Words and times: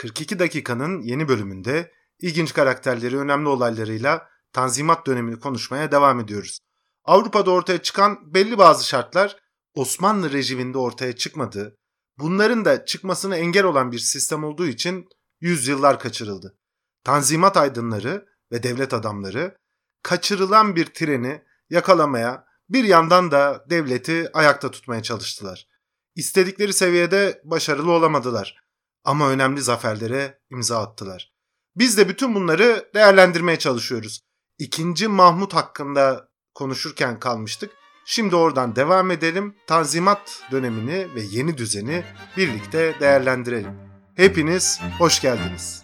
42 0.00 0.38
dakikanın 0.38 1.00
yeni 1.00 1.28
bölümünde 1.28 1.92
ilginç 2.18 2.52
karakterleri, 2.52 3.18
önemli 3.18 3.48
olaylarıyla 3.48 4.28
Tanzimat 4.52 5.06
dönemini 5.06 5.40
konuşmaya 5.40 5.92
devam 5.92 6.20
ediyoruz. 6.20 6.58
Avrupa'da 7.04 7.50
ortaya 7.50 7.82
çıkan 7.82 8.34
belli 8.34 8.58
bazı 8.58 8.88
şartlar 8.88 9.36
Osmanlı 9.74 10.32
rejiminde 10.32 10.78
ortaya 10.78 11.16
çıkmadı. 11.16 11.76
Bunların 12.18 12.64
da 12.64 12.84
çıkmasını 12.84 13.36
engel 13.36 13.64
olan 13.64 13.92
bir 13.92 13.98
sistem 13.98 14.44
olduğu 14.44 14.66
için 14.66 15.08
yüzyıllar 15.40 15.98
kaçırıldı. 15.98 16.58
Tanzimat 17.04 17.56
aydınları 17.56 18.26
ve 18.52 18.62
devlet 18.62 18.94
adamları 18.94 19.56
kaçırılan 20.02 20.76
bir 20.76 20.86
treni 20.86 21.42
yakalamaya 21.70 22.44
bir 22.68 22.84
yandan 22.84 23.30
da 23.30 23.64
devleti 23.70 24.30
ayakta 24.32 24.70
tutmaya 24.70 25.02
çalıştılar. 25.02 25.66
İstedikleri 26.14 26.72
seviyede 26.72 27.40
başarılı 27.44 27.92
olamadılar 27.92 28.69
ama 29.04 29.28
önemli 29.28 29.62
zaferlere 29.62 30.40
imza 30.50 30.82
attılar. 30.82 31.32
Biz 31.76 31.98
de 31.98 32.08
bütün 32.08 32.34
bunları 32.34 32.90
değerlendirmeye 32.94 33.58
çalışıyoruz. 33.58 34.20
İkinci 34.58 35.08
Mahmut 35.08 35.54
hakkında 35.54 36.28
konuşurken 36.54 37.20
kalmıştık. 37.20 37.70
Şimdi 38.04 38.36
oradan 38.36 38.76
devam 38.76 39.10
edelim. 39.10 39.56
Tanzimat 39.66 40.42
dönemini 40.50 41.14
ve 41.14 41.20
yeni 41.30 41.58
düzeni 41.58 42.04
birlikte 42.36 42.94
değerlendirelim. 43.00 43.72
Hepiniz 44.16 44.80
hoş 44.98 45.20
geldiniz. 45.20 45.82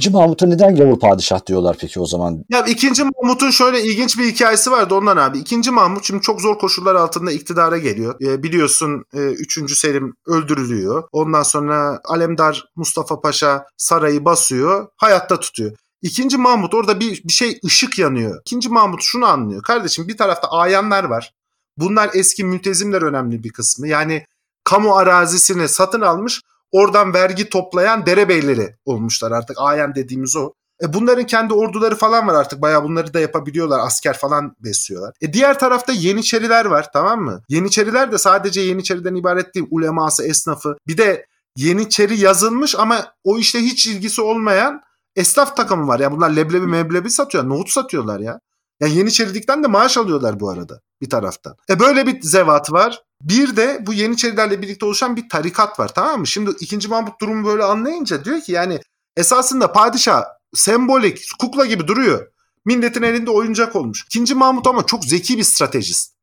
İkinci 0.00 0.16
Mahmut'a 0.16 0.46
neden 0.46 0.76
gavur 0.76 0.98
padişah 0.98 1.46
diyorlar 1.46 1.76
peki 1.80 2.00
o 2.00 2.06
zaman? 2.06 2.44
Ya 2.48 2.64
ikinci 2.64 3.04
Mahmut'un 3.04 3.50
şöyle 3.50 3.82
ilginç 3.82 4.18
bir 4.18 4.24
hikayesi 4.24 4.70
vardı 4.70 4.94
ondan 4.94 5.16
abi. 5.16 5.38
İkinci 5.38 5.70
Mahmut 5.70 6.04
şimdi 6.04 6.22
çok 6.22 6.40
zor 6.40 6.58
koşullar 6.58 6.94
altında 6.94 7.32
iktidara 7.32 7.78
geliyor. 7.78 8.14
E, 8.20 8.42
biliyorsun 8.42 9.04
e, 9.14 9.18
3. 9.18 9.78
Selim 9.78 10.14
öldürülüyor. 10.26 11.04
Ondan 11.12 11.42
sonra 11.42 12.00
Alemdar 12.04 12.64
Mustafa 12.76 13.20
Paşa 13.20 13.66
sarayı 13.76 14.24
basıyor. 14.24 14.88
Hayatta 14.96 15.40
tutuyor. 15.40 15.72
İkinci 16.02 16.36
Mahmut 16.36 16.74
orada 16.74 17.00
bir, 17.00 17.22
bir 17.24 17.32
şey 17.32 17.58
ışık 17.64 17.98
yanıyor. 17.98 18.40
İkinci 18.40 18.68
Mahmut 18.68 19.02
şunu 19.02 19.26
anlıyor. 19.26 19.62
Kardeşim 19.62 20.08
bir 20.08 20.16
tarafta 20.16 20.48
ayanlar 20.48 21.04
var. 21.04 21.32
Bunlar 21.76 22.10
eski 22.14 22.44
mültezimler 22.44 23.02
önemli 23.02 23.44
bir 23.44 23.52
kısmı. 23.52 23.88
Yani 23.88 24.24
kamu 24.64 24.96
arazisini 24.96 25.68
satın 25.68 26.00
almış 26.00 26.40
oradan 26.72 27.14
vergi 27.14 27.48
toplayan 27.48 28.06
derebeyleri 28.06 28.76
olmuşlar 28.84 29.32
artık. 29.32 29.56
Ayan 29.60 29.94
dediğimiz 29.94 30.36
o. 30.36 30.52
E 30.82 30.92
bunların 30.92 31.26
kendi 31.26 31.54
orduları 31.54 31.96
falan 31.96 32.26
var 32.26 32.34
artık. 32.34 32.62
Bayağı 32.62 32.84
bunları 32.84 33.14
da 33.14 33.20
yapabiliyorlar. 33.20 33.78
Asker 33.78 34.18
falan 34.18 34.54
besliyorlar. 34.60 35.14
E 35.20 35.32
diğer 35.32 35.58
tarafta 35.58 35.92
Yeniçeriler 35.92 36.64
var 36.64 36.92
tamam 36.92 37.20
mı? 37.20 37.42
Yeniçeriler 37.48 38.12
de 38.12 38.18
sadece 38.18 38.60
Yeniçeriden 38.60 39.14
ibaret 39.14 39.54
değil. 39.54 39.66
Uleması, 39.70 40.26
esnafı. 40.26 40.76
Bir 40.86 40.98
de 40.98 41.26
Yeniçeri 41.56 42.20
yazılmış 42.20 42.74
ama 42.78 43.12
o 43.24 43.38
işte 43.38 43.58
hiç 43.58 43.86
ilgisi 43.86 44.22
olmayan 44.22 44.80
esnaf 45.16 45.56
takımı 45.56 45.88
var. 45.88 46.00
Yani 46.00 46.16
bunlar 46.16 46.30
leblebi 46.30 46.66
meblebi 46.66 47.10
satıyor. 47.10 47.48
Nohut 47.48 47.70
satıyorlar 47.70 48.20
ya. 48.20 48.40
Yani 48.80 48.96
Yeniçerilikten 48.96 49.62
de 49.62 49.66
maaş 49.66 49.96
alıyorlar 49.96 50.40
bu 50.40 50.50
arada 50.50 50.80
bir 51.00 51.10
taraftan. 51.10 51.56
E 51.70 51.80
böyle 51.80 52.06
bir 52.06 52.22
zevat 52.22 52.72
var. 52.72 53.02
Bir 53.22 53.56
de 53.56 53.78
bu 53.86 53.92
Yeniçerilerle 53.92 54.62
birlikte 54.62 54.86
oluşan 54.86 55.16
bir 55.16 55.28
tarikat 55.28 55.80
var 55.80 55.94
tamam 55.94 56.20
mı? 56.20 56.26
Şimdi 56.26 56.50
2. 56.60 56.88
Mahmut 56.88 57.20
durumu 57.20 57.46
böyle 57.46 57.64
anlayınca 57.64 58.24
diyor 58.24 58.40
ki 58.40 58.52
yani 58.52 58.80
esasında 59.16 59.72
padişah 59.72 60.24
sembolik 60.54 61.28
kukla 61.38 61.66
gibi 61.66 61.86
duruyor. 61.86 62.26
Milletin 62.64 63.02
elinde 63.02 63.30
oyuncak 63.30 63.76
olmuş. 63.76 64.06
2. 64.16 64.34
Mahmut 64.34 64.66
ama 64.66 64.86
çok 64.86 65.04
zeki 65.04 65.38
bir 65.38 65.42
stratejist. 65.42 66.14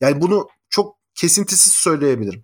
Yani 0.00 0.20
bunu 0.20 0.48
çok 0.70 0.96
kesintisiz 1.14 1.72
söyleyebilirim. 1.72 2.42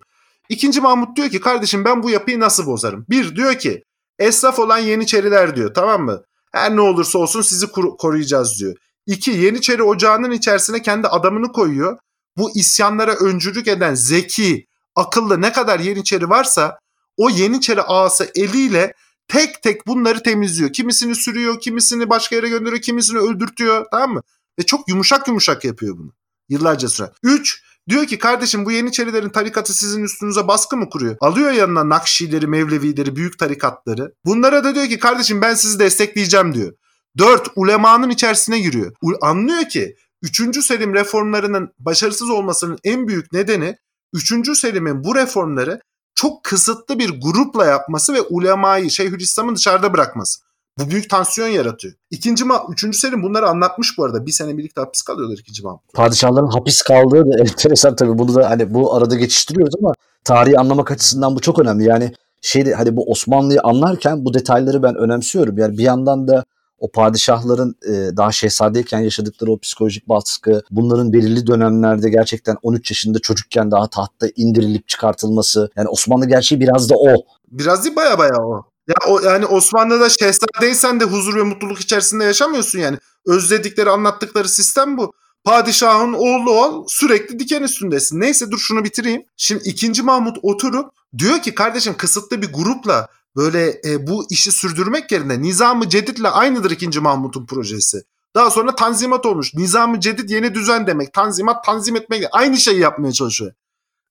İkinci 0.49 0.81
Mahmut 0.81 1.17
diyor 1.17 1.29
ki 1.29 1.39
kardeşim 1.39 1.85
ben 1.85 2.03
bu 2.03 2.09
yapıyı 2.09 2.39
nasıl 2.39 2.65
bozarım? 2.65 3.05
Bir 3.09 3.35
diyor 3.35 3.53
ki 3.53 3.83
esnaf 4.19 4.59
olan 4.59 4.77
Yeniçeriler 4.77 5.55
diyor 5.55 5.73
tamam 5.73 6.01
mı? 6.01 6.23
Her 6.51 6.75
ne 6.75 6.81
olursa 6.81 7.19
olsun 7.19 7.41
sizi 7.41 7.67
koruyacağız 7.71 8.59
diyor. 8.59 8.75
İki 9.07 9.31
Yeniçeri 9.31 9.83
ocağının 9.83 10.31
içerisine 10.31 10.81
kendi 10.81 11.07
adamını 11.07 11.51
koyuyor 11.51 11.97
bu 12.37 12.51
isyanlara 12.55 13.15
öncülük 13.15 13.67
eden 13.67 13.95
zeki, 13.95 14.67
akıllı 14.95 15.41
ne 15.41 15.51
kadar 15.51 15.79
Yeniçeri 15.79 16.29
varsa 16.29 16.79
o 17.17 17.29
Yeniçeri 17.29 17.81
ağası 17.81 18.31
eliyle 18.35 18.93
tek 19.27 19.61
tek 19.61 19.87
bunları 19.87 20.23
temizliyor. 20.23 20.73
Kimisini 20.73 21.15
sürüyor, 21.15 21.59
kimisini 21.59 22.09
başka 22.09 22.35
yere 22.35 22.49
gönderiyor, 22.49 22.81
kimisini 22.81 23.17
öldürtüyor 23.17 23.85
tamam 23.91 24.13
mı? 24.13 24.21
Ve 24.59 24.63
çok 24.63 24.89
yumuşak 24.89 25.27
yumuşak 25.27 25.65
yapıyor 25.65 25.97
bunu. 25.97 26.13
Yıllarca 26.49 26.89
süre. 26.89 27.11
Üç, 27.23 27.63
diyor 27.89 28.05
ki 28.05 28.19
kardeşim 28.19 28.65
bu 28.65 28.71
Yeniçerilerin 28.71 29.29
tarikatı 29.29 29.73
sizin 29.73 30.03
üstünüze 30.03 30.47
baskı 30.47 30.77
mı 30.77 30.89
kuruyor? 30.89 31.17
Alıyor 31.21 31.51
yanına 31.51 31.89
Nakşileri, 31.89 32.47
Mevlevileri, 32.47 33.15
büyük 33.15 33.39
tarikatları. 33.39 34.13
Bunlara 34.25 34.63
da 34.63 34.75
diyor 34.75 34.87
ki 34.87 34.99
kardeşim 34.99 35.41
ben 35.41 35.53
sizi 35.53 35.79
destekleyeceğim 35.79 36.53
diyor. 36.53 36.73
Dört, 37.17 37.47
ulemanın 37.55 38.09
içerisine 38.09 38.59
giriyor. 38.59 38.93
Anlıyor 39.21 39.69
ki 39.69 39.95
3. 40.21 40.65
Selim 40.65 40.93
reformlarının 40.93 41.73
başarısız 41.79 42.29
olmasının 42.29 42.79
en 42.83 43.07
büyük 43.07 43.33
nedeni 43.33 43.77
3. 44.13 44.57
Selim'in 44.57 45.03
bu 45.03 45.15
reformları 45.15 45.79
çok 46.15 46.43
kısıtlı 46.43 46.99
bir 46.99 47.21
grupla 47.21 47.65
yapması 47.65 48.13
ve 48.13 48.21
ulemayı 48.21 48.89
Şeyhülislam'ı 48.89 49.55
dışarıda 49.55 49.93
bırakması. 49.93 50.39
Bu 50.79 50.89
büyük 50.89 51.09
tansiyon 51.09 51.47
yaratıyor. 51.47 51.93
İkinci 52.11 52.43
ma 52.45 52.63
üçüncü 52.69 52.97
Selim 52.97 53.23
bunları 53.23 53.47
anlatmış 53.47 53.97
bu 53.97 54.03
arada. 54.05 54.25
Bir 54.25 54.31
sene 54.31 54.57
birlikte 54.57 54.81
hapis 54.81 55.01
kalıyorlar 55.01 55.37
ikinci 55.37 55.63
ma. 55.63 55.79
Padişahların 55.93 56.47
hapis 56.47 56.81
kaldığı 56.81 57.31
da 57.31 57.39
enteresan 57.39 57.95
tabii. 57.95 58.17
Bunu 58.17 58.35
da 58.35 58.49
hani 58.49 58.73
bu 58.73 58.95
arada 58.95 59.15
geçiştiriyoruz 59.15 59.75
ama 59.79 59.93
tarihi 60.23 60.59
anlamak 60.59 60.91
açısından 60.91 61.35
bu 61.35 61.41
çok 61.41 61.59
önemli. 61.59 61.83
Yani 61.83 62.13
şeyde 62.41 62.73
hani 62.73 62.95
bu 62.95 63.11
Osmanlı'yı 63.11 63.61
anlarken 63.61 64.25
bu 64.25 64.33
detayları 64.33 64.83
ben 64.83 64.95
önemsiyorum. 64.95 65.57
Yani 65.57 65.77
bir 65.77 65.83
yandan 65.83 66.27
da 66.27 66.43
o 66.83 66.91
padişahların 66.91 67.75
e, 67.87 68.17
daha 68.17 68.31
şehzadeyken 68.31 68.99
yaşadıkları 68.99 69.51
o 69.51 69.59
psikolojik 69.59 70.09
baskı, 70.09 70.63
bunların 70.71 71.13
belirli 71.13 71.47
dönemlerde 71.47 72.09
gerçekten 72.09 72.57
13 72.61 72.91
yaşında 72.91 73.19
çocukken 73.19 73.71
daha 73.71 73.87
tahtta 73.87 74.27
indirilip 74.35 74.87
çıkartılması. 74.87 75.69
Yani 75.75 75.87
Osmanlı 75.87 76.27
gerçeği 76.27 76.61
biraz 76.61 76.89
da 76.89 76.95
o. 76.95 77.13
Biraz 77.51 77.85
değil 77.85 77.95
baya 77.95 78.19
baya 78.19 78.37
o. 78.41 78.65
Ya 78.87 78.95
o 79.07 79.19
yani 79.19 79.45
Osmanlı'da 79.45 80.09
şehzadeysen 80.09 80.99
de 80.99 81.03
huzur 81.03 81.35
ve 81.35 81.43
mutluluk 81.43 81.79
içerisinde 81.79 82.23
yaşamıyorsun 82.23 82.79
yani. 82.79 82.97
Özledikleri, 83.27 83.89
anlattıkları 83.89 84.49
sistem 84.49 84.97
bu. 84.97 85.13
Padişahın 85.43 86.13
oğlu 86.13 86.51
ol 86.51 86.85
sürekli 86.87 87.39
diken 87.39 87.63
üstündesin. 87.63 88.21
Neyse 88.21 88.51
dur 88.51 88.59
şunu 88.59 88.83
bitireyim. 88.83 89.23
Şimdi 89.37 89.63
ikinci 89.65 90.03
Mahmut 90.03 90.37
oturup 90.41 90.91
diyor 91.17 91.39
ki 91.39 91.55
kardeşim 91.55 91.97
kısıtlı 91.97 92.41
bir 92.41 92.53
grupla 92.53 93.07
böyle 93.35 93.81
e, 93.85 94.07
bu 94.07 94.25
işi 94.29 94.51
sürdürmek 94.51 95.11
yerine 95.11 95.41
Nizam-ı 95.41 95.89
Cedid'le 95.89 96.25
aynıdır 96.31 96.71
2. 96.71 96.99
Mahmut'un 96.99 97.45
projesi. 97.45 98.03
Daha 98.35 98.51
sonra 98.51 98.75
tanzimat 98.75 99.25
olmuş. 99.25 99.53
Nizam-ı 99.53 99.99
Cedid 99.99 100.29
yeni 100.29 100.53
düzen 100.53 100.87
demek. 100.87 101.13
Tanzimat 101.13 101.65
tanzim 101.65 101.95
etmek. 101.95 102.25
Aynı 102.31 102.57
şeyi 102.57 102.79
yapmaya 102.79 103.11
çalışıyor. 103.11 103.53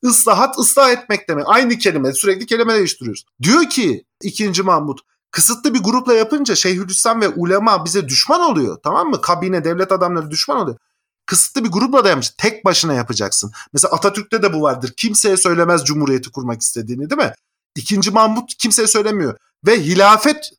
Islahat 0.03 0.59
ıslah 0.59 0.91
etmek 0.91 1.29
demek. 1.29 1.45
Aynı 1.49 1.79
kelime. 1.79 2.13
Sürekli 2.13 2.47
kelime 2.47 2.75
değiştiriyoruz. 2.75 3.25
Diyor 3.43 3.65
ki 3.65 4.05
2. 4.23 4.63
Mahmut 4.63 5.01
kısıtlı 5.31 5.75
bir 5.75 5.83
grupla 5.83 6.15
yapınca 6.15 6.55
Şeyhülislam 6.55 7.21
ve 7.21 7.29
ulema 7.29 7.85
bize 7.85 8.09
düşman 8.09 8.41
oluyor. 8.41 8.79
Tamam 8.85 9.09
mı? 9.09 9.21
Kabine, 9.21 9.65
devlet 9.65 9.93
adamları 9.93 10.31
düşman 10.31 10.57
oluyor. 10.57 10.77
Kısıtlı 11.27 11.65
bir 11.65 11.71
grupla 11.71 12.05
da 12.05 12.09
yapmış. 12.09 12.31
Tek 12.31 12.65
başına 12.65 12.95
yapacaksın. 12.95 13.53
Mesela 13.73 13.95
Atatürk'te 13.95 14.43
de 14.43 14.53
bu 14.53 14.63
vardır. 14.63 14.93
Kimseye 14.97 15.37
söylemez 15.37 15.85
cumhuriyeti 15.85 16.31
kurmak 16.31 16.63
istediğini 16.63 17.11
değil 17.11 17.23
mi? 17.23 17.33
İkinci 17.77 18.11
Mahmut 18.11 18.55
kimseye 18.59 18.89
söylemiyor. 18.89 19.37
Ve 19.67 19.81
hilafet 19.81 20.51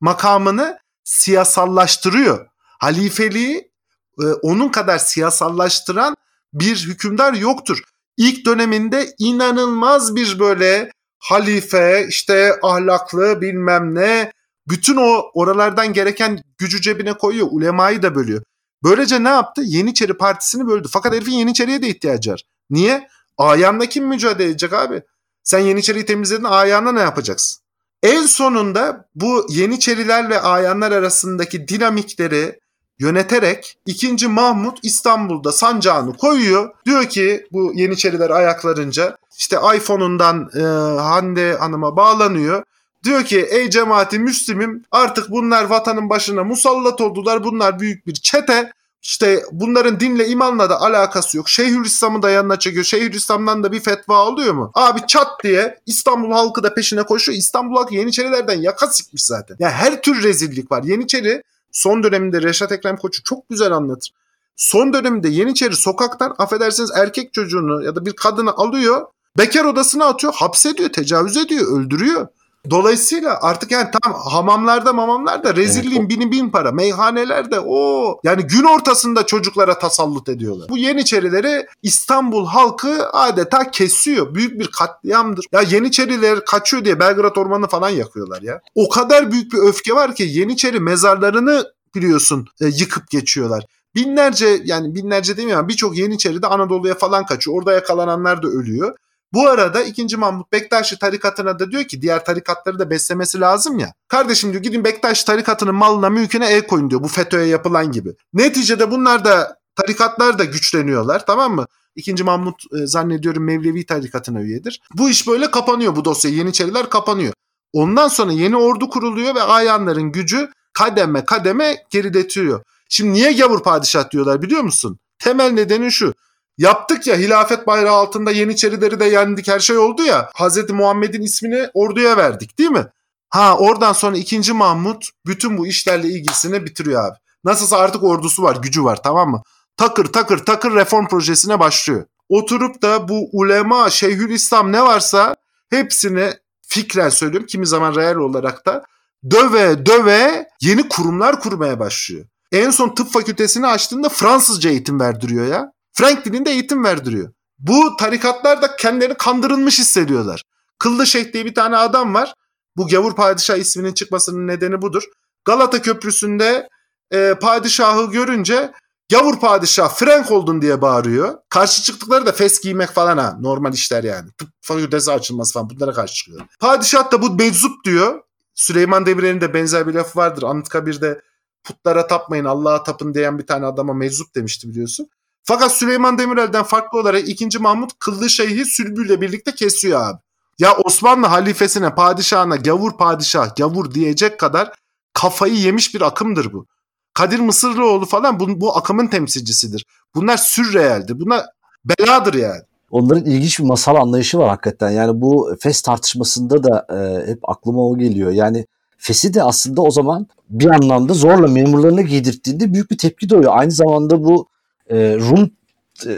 makamını 0.00 0.78
siyasallaştırıyor. 1.04 2.46
Halifeliği 2.80 3.72
e, 4.20 4.24
onun 4.42 4.68
kadar 4.68 4.98
siyasallaştıran 4.98 6.16
bir 6.52 6.76
hükümdar 6.76 7.32
yoktur. 7.32 7.82
İlk 8.16 8.46
döneminde 8.46 9.14
inanılmaz 9.18 10.16
bir 10.16 10.38
böyle 10.38 10.92
halife 11.18 12.06
işte 12.08 12.52
ahlaklı 12.62 13.40
bilmem 13.40 13.94
ne 13.94 14.32
bütün 14.68 14.96
o 14.96 15.30
oralardan 15.34 15.92
gereken 15.92 16.42
gücü 16.58 16.80
cebine 16.80 17.12
koyuyor. 17.12 17.48
Ulemayı 17.50 18.02
da 18.02 18.14
bölüyor. 18.14 18.42
Böylece 18.84 19.24
ne 19.24 19.28
yaptı? 19.28 19.62
Yeniçeri 19.64 20.16
Partisi'ni 20.16 20.66
böldü. 20.66 20.88
Fakat 20.92 21.14
herifin 21.14 21.32
Yeniçeri'ye 21.32 21.82
de 21.82 21.88
ihtiyacı 21.88 22.32
var. 22.32 22.42
Niye? 22.70 23.08
Ayanla 23.38 23.86
kim 23.86 24.06
mücadele 24.06 24.48
edecek 24.48 24.72
abi? 24.72 25.02
Sen 25.44 25.58
Yeniçeri'yi 25.58 26.06
temizledin 26.06 26.44
ayağına 26.44 26.92
ne 26.92 27.00
yapacaksın? 27.00 27.62
En 28.02 28.26
sonunda 28.26 29.08
bu 29.14 29.46
Yeniçeriler 29.48 30.30
ve 30.30 30.40
ayanlar 30.40 30.92
arasındaki 30.92 31.68
dinamikleri 31.68 32.60
yöneterek 32.98 33.78
2. 33.86 34.28
Mahmut 34.28 34.78
İstanbul'da 34.82 35.52
sancağını 35.52 36.16
koyuyor. 36.16 36.70
Diyor 36.86 37.04
ki 37.04 37.46
bu 37.52 37.72
Yeniçeriler 37.74 38.30
ayaklarınca 38.30 39.16
işte 39.38 39.56
iPhone'undan 39.76 40.50
e, 40.54 40.60
Hande 41.00 41.56
Hanım'a 41.56 41.96
bağlanıyor. 41.96 42.64
Diyor 43.04 43.24
ki 43.24 43.46
ey 43.50 43.70
cemaati 43.70 44.18
Müslümüm 44.18 44.84
artık 44.90 45.30
bunlar 45.30 45.64
vatanın 45.64 46.10
başına 46.10 46.44
musallat 46.44 47.00
oldular. 47.00 47.44
Bunlar 47.44 47.80
büyük 47.80 48.06
bir 48.06 48.14
çete. 48.14 48.72
İşte 49.02 49.42
bunların 49.52 50.00
dinle 50.00 50.28
imanla 50.28 50.70
da 50.70 50.80
alakası 50.80 51.36
yok. 51.36 51.48
Şeyhülislam'ı 51.48 52.22
da 52.22 52.30
yanına 52.30 52.58
çekiyor. 52.58 52.84
Şeyhülislam'dan 52.84 53.62
da 53.64 53.72
bir 53.72 53.80
fetva 53.80 54.26
oluyor 54.26 54.54
mu? 54.54 54.70
Abi 54.74 55.00
çat 55.06 55.28
diye 55.44 55.80
İstanbul 55.86 56.32
halkı 56.32 56.62
da 56.62 56.74
peşine 56.74 57.02
koşuyor. 57.02 57.38
İstanbul 57.38 57.76
halkı 57.76 57.94
Yeniçerilerden 57.94 58.60
yaka 58.60 58.86
sikmiş 58.86 59.24
zaten. 59.24 59.56
Ya 59.58 59.68
yani 59.68 59.76
her 59.76 60.02
tür 60.02 60.22
rezillik 60.22 60.72
var. 60.72 60.82
Yeniçeri 60.82 61.42
son 61.72 62.02
döneminde 62.02 62.42
Reşat 62.42 62.72
Ekrem 62.72 62.96
Koçu 62.96 63.22
çok 63.22 63.48
güzel 63.48 63.72
anlatır. 63.72 64.12
Son 64.56 64.92
döneminde 64.92 65.28
Yeniçeri 65.28 65.76
sokaktan 65.76 66.34
affedersiniz 66.38 66.90
erkek 66.96 67.34
çocuğunu 67.34 67.84
ya 67.84 67.96
da 67.96 68.06
bir 68.06 68.12
kadını 68.12 68.52
alıyor. 68.52 69.06
Bekar 69.38 69.64
odasına 69.64 70.04
atıyor, 70.04 70.34
hapsediyor, 70.34 70.92
tecavüz 70.92 71.36
ediyor, 71.36 71.80
öldürüyor. 71.80 72.28
Dolayısıyla 72.70 73.38
artık 73.42 73.70
yani 73.70 73.88
tam 74.02 74.14
hamamlarda 74.14 74.92
mamamlarda 74.92 75.56
rezilliğin 75.56 76.00
evet. 76.00 76.10
bini 76.10 76.32
bin 76.32 76.50
para. 76.50 76.72
Meyhanelerde 76.72 77.60
o 77.60 78.20
yani 78.24 78.42
gün 78.42 78.64
ortasında 78.64 79.26
çocuklara 79.26 79.78
tasallut 79.78 80.28
ediyorlar. 80.28 80.68
Bu 80.68 80.78
Yeniçerileri 80.78 81.66
İstanbul 81.82 82.46
halkı 82.46 83.08
adeta 83.12 83.70
kesiyor. 83.70 84.34
Büyük 84.34 84.60
bir 84.60 84.66
katliamdır. 84.66 85.46
Ya 85.52 85.60
Yeniçeriler 85.60 86.44
kaçıyor 86.44 86.84
diye 86.84 87.00
Belgrad 87.00 87.36
Ormanı 87.36 87.68
falan 87.68 87.90
yakıyorlar 87.90 88.42
ya. 88.42 88.60
O 88.74 88.88
kadar 88.88 89.32
büyük 89.32 89.52
bir 89.52 89.58
öfke 89.58 89.94
var 89.94 90.14
ki 90.14 90.22
Yeniçeri 90.22 90.80
mezarlarını 90.80 91.64
biliyorsun 91.94 92.46
e, 92.60 92.66
yıkıp 92.66 93.10
geçiyorlar. 93.10 93.64
Binlerce 93.94 94.60
yani 94.64 94.94
binlerce 94.94 95.36
demiyorum 95.36 95.68
birçok 95.68 95.98
Yeniçeri 95.98 96.42
de 96.42 96.46
Anadolu'ya 96.46 96.94
falan 96.94 97.26
kaçıyor. 97.26 97.56
Orada 97.56 97.72
yakalananlar 97.72 98.42
da 98.42 98.48
ölüyor. 98.48 98.96
Bu 99.32 99.48
arada 99.48 99.82
2. 99.82 100.16
Mahmut 100.16 100.52
Bektaşi 100.52 100.98
tarikatına 100.98 101.58
da 101.58 101.70
diyor 101.70 101.84
ki 101.84 102.02
diğer 102.02 102.24
tarikatları 102.24 102.78
da 102.78 102.90
beslemesi 102.90 103.40
lazım 103.40 103.78
ya. 103.78 103.92
Kardeşim 104.08 104.52
diyor 104.52 104.62
gidin 104.62 104.84
Bektaş 104.84 105.24
tarikatının 105.24 105.74
malına 105.74 106.10
mülküne 106.10 106.46
el 106.46 106.66
koyun 106.66 106.90
diyor 106.90 107.02
bu 107.02 107.08
FETÖ'ye 107.08 107.46
yapılan 107.46 107.92
gibi. 107.92 108.14
Neticede 108.34 108.90
bunlar 108.90 109.24
da 109.24 109.56
tarikatlar 109.76 110.38
da 110.38 110.44
güçleniyorlar 110.44 111.26
tamam 111.26 111.54
mı? 111.54 111.66
İkinci 111.96 112.24
Mahmut 112.24 112.62
e, 112.72 112.86
zannediyorum 112.86 113.44
Mevlevi 113.44 113.86
tarikatına 113.86 114.40
üyedir. 114.40 114.80
Bu 114.94 115.10
iş 115.10 115.28
böyle 115.28 115.50
kapanıyor 115.50 115.96
bu 115.96 116.04
dosya. 116.04 116.30
Yeniçeriler 116.30 116.90
kapanıyor. 116.90 117.32
Ondan 117.72 118.08
sonra 118.08 118.32
yeni 118.32 118.56
ordu 118.56 118.90
kuruluyor 118.90 119.34
ve 119.34 119.42
ayanların 119.42 120.12
gücü 120.12 120.50
kademe 120.72 121.24
kademe 121.24 121.76
geridetiyor. 121.90 122.62
Şimdi 122.88 123.12
niye 123.12 123.32
gavur 123.32 123.62
padişah 123.62 124.10
diyorlar 124.10 124.42
biliyor 124.42 124.62
musun? 124.62 124.98
Temel 125.18 125.50
nedeni 125.50 125.92
şu. 125.92 126.14
Yaptık 126.58 127.06
ya 127.06 127.16
hilafet 127.16 127.66
bayrağı 127.66 127.94
altında 127.94 128.30
Yeniçerileri 128.30 129.00
de 129.00 129.04
yendik 129.04 129.48
her 129.48 129.60
şey 129.60 129.78
oldu 129.78 130.02
ya. 130.02 130.30
Hazreti 130.34 130.72
Muhammed'in 130.72 131.22
ismini 131.22 131.68
orduya 131.74 132.16
verdik 132.16 132.58
değil 132.58 132.70
mi? 132.70 132.86
Ha 133.28 133.56
oradan 133.58 133.92
sonra 133.92 134.16
2. 134.16 134.52
Mahmut 134.52 135.08
bütün 135.26 135.58
bu 135.58 135.66
işlerle 135.66 136.08
ilgisini 136.08 136.64
bitiriyor 136.64 137.04
abi. 137.04 137.16
Nasılsa 137.44 137.78
artık 137.78 138.02
ordusu 138.02 138.42
var, 138.42 138.56
gücü 138.56 138.84
var 138.84 139.02
tamam 139.02 139.30
mı? 139.30 139.42
Takır 139.76 140.04
takır 140.06 140.38
takır 140.38 140.74
reform 140.74 141.06
projesine 141.06 141.60
başlıyor. 141.60 142.04
Oturup 142.28 142.82
da 142.82 143.08
bu 143.08 143.28
ulema, 143.32 143.90
şeyhülislam 143.90 144.72
ne 144.72 144.82
varsa 144.82 145.36
hepsini 145.70 146.32
fikren 146.68 147.08
söylüyorum 147.08 147.46
kimi 147.46 147.66
zaman 147.66 147.94
real 147.94 148.16
olarak 148.16 148.66
da 148.66 148.82
döve 149.30 149.86
döve 149.86 150.48
yeni 150.60 150.88
kurumlar 150.88 151.40
kurmaya 151.40 151.80
başlıyor. 151.80 152.24
En 152.52 152.70
son 152.70 152.94
tıp 152.94 153.12
fakültesini 153.12 153.66
açtığında 153.66 154.08
Fransızca 154.08 154.70
eğitim 154.70 155.00
verdiriyor 155.00 155.46
ya. 155.46 155.72
Franklin'in 155.92 156.44
de 156.44 156.50
eğitim 156.50 156.84
verdiriyor. 156.84 157.32
Bu 157.58 157.96
tarikatlar 157.96 158.62
da 158.62 158.76
kendilerini 158.76 159.14
kandırılmış 159.14 159.78
hissediyorlar. 159.78 160.42
Kıllı 160.78 161.06
Şeyh 161.06 161.32
diye 161.32 161.44
bir 161.44 161.54
tane 161.54 161.76
adam 161.76 162.14
var. 162.14 162.34
Bu 162.76 162.88
gavur 162.88 163.16
padişah 163.16 163.56
isminin 163.56 163.92
çıkmasının 163.92 164.46
nedeni 164.46 164.82
budur. 164.82 165.02
Galata 165.44 165.82
Köprüsü'nde 165.82 166.68
e, 167.12 167.34
padişahı 167.40 168.10
görünce 168.10 168.72
gavur 169.10 169.40
padişah 169.40 169.94
Frank 169.94 170.30
oldun 170.30 170.62
diye 170.62 170.82
bağırıyor. 170.82 171.38
Karşı 171.48 171.82
çıktıkları 171.82 172.26
da 172.26 172.32
fes 172.32 172.60
giymek 172.60 172.88
falan 172.88 173.18
ha. 173.18 173.36
Normal 173.40 173.72
işler 173.72 174.04
yani. 174.04 174.30
Tıp 174.38 174.48
fakültesi 174.60 175.12
açılması 175.12 175.52
falan 175.52 175.70
bunlara 175.70 175.92
karşı 175.92 176.14
çıkıyor. 176.14 176.40
Padişah 176.60 177.12
da 177.12 177.22
bu 177.22 177.34
meczup 177.34 177.84
diyor. 177.84 178.22
Süleyman 178.54 179.06
Demirel'in 179.06 179.40
de 179.40 179.54
benzer 179.54 179.86
bir 179.88 179.94
lafı 179.94 180.18
vardır. 180.18 180.42
Anıtkabir'de 180.42 181.20
putlara 181.64 182.06
tapmayın 182.06 182.44
Allah'a 182.44 182.82
tapın 182.82 183.14
diyen 183.14 183.38
bir 183.38 183.46
tane 183.46 183.66
adama 183.66 183.94
meczup 183.94 184.34
demişti 184.34 184.68
biliyorsun. 184.68 185.08
Fakat 185.44 185.72
Süleyman 185.72 186.18
Demirel'den 186.18 186.62
farklı 186.62 186.98
olarak 186.98 187.28
2. 187.28 187.58
Mahmut 187.58 187.90
Kıllı 187.98 188.30
Şeyh'i 188.30 188.64
sülbüyle 188.64 189.20
birlikte 189.20 189.54
kesiyor 189.54 190.00
abi. 190.00 190.18
Ya 190.58 190.76
Osmanlı 190.76 191.26
halifesine, 191.26 191.94
padişahına 191.94 192.56
gavur 192.56 192.96
padişah, 192.96 193.56
gavur 193.56 193.94
diyecek 193.94 194.40
kadar 194.40 194.72
kafayı 195.12 195.54
yemiş 195.54 195.94
bir 195.94 196.00
akımdır 196.00 196.52
bu. 196.52 196.66
Kadir 197.14 197.38
Mısırlıoğlu 197.38 198.06
falan 198.06 198.40
bu, 198.40 198.60
bu 198.60 198.76
akımın 198.76 199.06
temsilcisidir. 199.06 199.86
Bunlar 200.14 200.36
sürrealdir. 200.36 201.20
Bunlar 201.20 201.44
beladır 201.84 202.34
yani. 202.34 202.60
Onların 202.90 203.24
ilginç 203.24 203.58
bir 203.58 203.64
masal 203.64 203.96
anlayışı 203.96 204.38
var 204.38 204.48
hakikaten. 204.48 204.90
Yani 204.90 205.20
bu 205.20 205.56
FES 205.60 205.82
tartışmasında 205.82 206.64
da 206.64 206.86
e, 206.90 207.30
hep 207.30 207.48
aklıma 207.48 207.88
o 207.88 207.98
geliyor. 207.98 208.30
Yani 208.30 208.66
FES'i 208.98 209.34
de 209.34 209.42
aslında 209.42 209.82
o 209.82 209.90
zaman 209.90 210.26
bir 210.50 210.70
anlamda 210.70 211.14
zorla 211.14 211.48
memurlarına 211.48 212.02
giydirttiğinde 212.02 212.72
büyük 212.72 212.90
bir 212.90 212.98
tepki 212.98 213.30
doğuyor. 213.30 213.52
Aynı 213.56 213.70
zamanda 213.70 214.24
bu 214.24 214.48
e, 214.92 215.16
Rum 215.16 215.50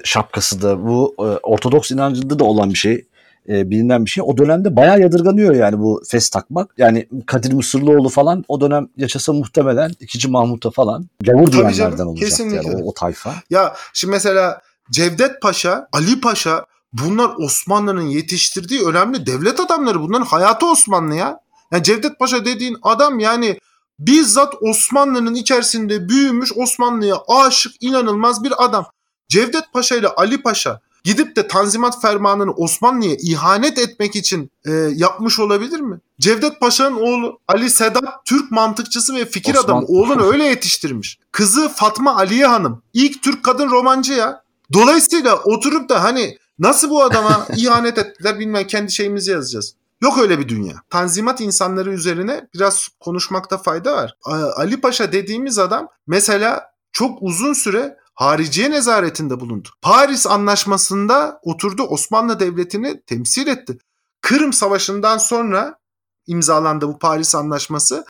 şapkası 0.05 0.63
da 0.63 0.87
bu 0.87 1.15
e, 1.19 1.23
Ortodoks 1.23 1.91
inancında 1.91 2.39
da 2.39 2.45
olan 2.45 2.71
bir 2.71 2.79
şey 2.79 3.05
e, 3.49 3.71
bilinen 3.71 4.05
bir 4.05 4.11
şey. 4.11 4.25
O 4.27 4.37
dönemde 4.37 4.77
bayağı 4.77 5.01
yadırganıyor 5.01 5.55
yani 5.55 5.79
bu 5.79 6.03
fes 6.09 6.29
takmak. 6.29 6.71
Yani 6.79 7.09
Kadir 7.27 7.53
Mısırlıoğlu 7.53 8.09
falan 8.09 8.45
o 8.49 8.61
dönem 8.61 8.89
yaşasa 8.97 9.33
muhtemelen 9.33 9.93
2. 10.01 10.29
Mahmut'a 10.29 10.71
falan 10.71 11.09
gavur 11.21 11.53
diyenlerden 11.53 12.07
olacaktı 12.07 12.43
yani 12.43 12.77
o, 12.77 12.89
o 12.89 12.95
tayfa. 12.95 13.35
Ya 13.51 13.75
şimdi 13.93 14.13
mesela 14.13 14.61
Cevdet 14.91 15.43
Paşa, 15.43 15.89
Ali 15.93 16.21
Paşa 16.21 16.67
bunlar 16.93 17.31
Osmanlı'nın 17.39 18.09
yetiştirdiği 18.09 18.81
önemli 18.87 19.27
devlet 19.27 19.61
adamları. 19.61 20.01
Bunların 20.01 20.25
hayatı 20.25 20.67
Osmanlı 20.67 21.15
ya. 21.15 21.41
Yani 21.73 21.83
Cevdet 21.83 22.19
Paşa 22.19 22.45
dediğin 22.45 22.77
adam 22.83 23.19
yani 23.19 23.59
bizzat 23.99 24.55
Osmanlı'nın 24.61 25.35
içerisinde 25.35 26.09
büyümüş 26.09 26.53
Osmanlı'ya 26.57 27.17
aşık 27.29 27.73
inanılmaz 27.81 28.45
bir 28.45 28.65
adam. 28.65 28.87
Cevdet 29.29 29.73
Paşa 29.73 29.97
ile 29.97 30.09
Ali 30.09 30.43
Paşa 30.43 30.81
gidip 31.05 31.37
de 31.37 31.49
Tanzimat 31.49 32.03
Fermanı'nı 32.03 32.53
Osmanlı'ya 32.53 33.17
ihanet 33.21 33.79
etmek 33.79 34.17
için 34.17 34.51
e, 34.67 34.71
yapmış 34.95 35.39
olabilir 35.39 35.81
mi? 35.81 36.01
Cevdet 36.21 36.61
Paşa'nın 36.61 36.97
oğlu 36.97 37.41
Ali 37.49 37.71
Sedat 37.71 38.25
Türk 38.25 38.51
mantıkçısı 38.51 39.15
ve 39.15 39.25
fikir 39.25 39.55
Osman... 39.55 39.65
adamı. 39.65 39.87
Oğlunu 39.87 40.33
öyle 40.33 40.45
yetiştirmiş. 40.45 41.19
Kızı 41.33 41.69
Fatma 41.69 42.17
Aliye 42.17 42.47
Hanım. 42.47 42.83
ilk 42.93 43.23
Türk 43.23 43.45
kadın 43.45 43.71
romancı 43.71 44.13
ya. 44.13 44.45
Dolayısıyla 44.73 45.37
oturup 45.37 45.89
da 45.89 46.03
hani 46.03 46.39
nasıl 46.59 46.91
bu 46.91 47.03
adama 47.03 47.47
ihanet 47.57 47.99
ettiler 47.99 48.39
bilmem 48.39 48.67
kendi 48.67 48.93
şeyimizi 48.93 49.31
yazacağız. 49.31 49.75
Yok 50.03 50.19
öyle 50.19 50.39
bir 50.39 50.49
dünya. 50.49 50.75
Tanzimat 50.91 51.41
insanları 51.41 51.93
üzerine 51.93 52.49
biraz 52.55 52.89
konuşmakta 53.01 53.59
fayda 53.59 53.97
var. 53.97 54.17
Ali 54.57 54.81
Paşa 54.81 55.13
dediğimiz 55.13 55.59
adam 55.59 55.89
mesela 56.07 56.63
çok 56.93 57.19
uzun 57.23 57.53
süre 57.53 57.97
hariciye 58.15 58.71
nezaretinde 58.71 59.41
bulundu. 59.41 59.69
Paris 59.83 60.27
Anlaşması'nda 60.27 61.41
oturdu 61.43 61.83
Osmanlı 61.83 62.41
Devleti'ni 62.41 63.03
temsil 63.07 63.47
etti. 63.47 63.79
Kırım 64.21 64.53
Savaşı'ndan 64.53 65.19
sonra 65.19 65.79
imzalandı 66.27 66.89
bu 66.89 66.99
Paris 66.99 67.35
Anlaşması. 67.35 68.05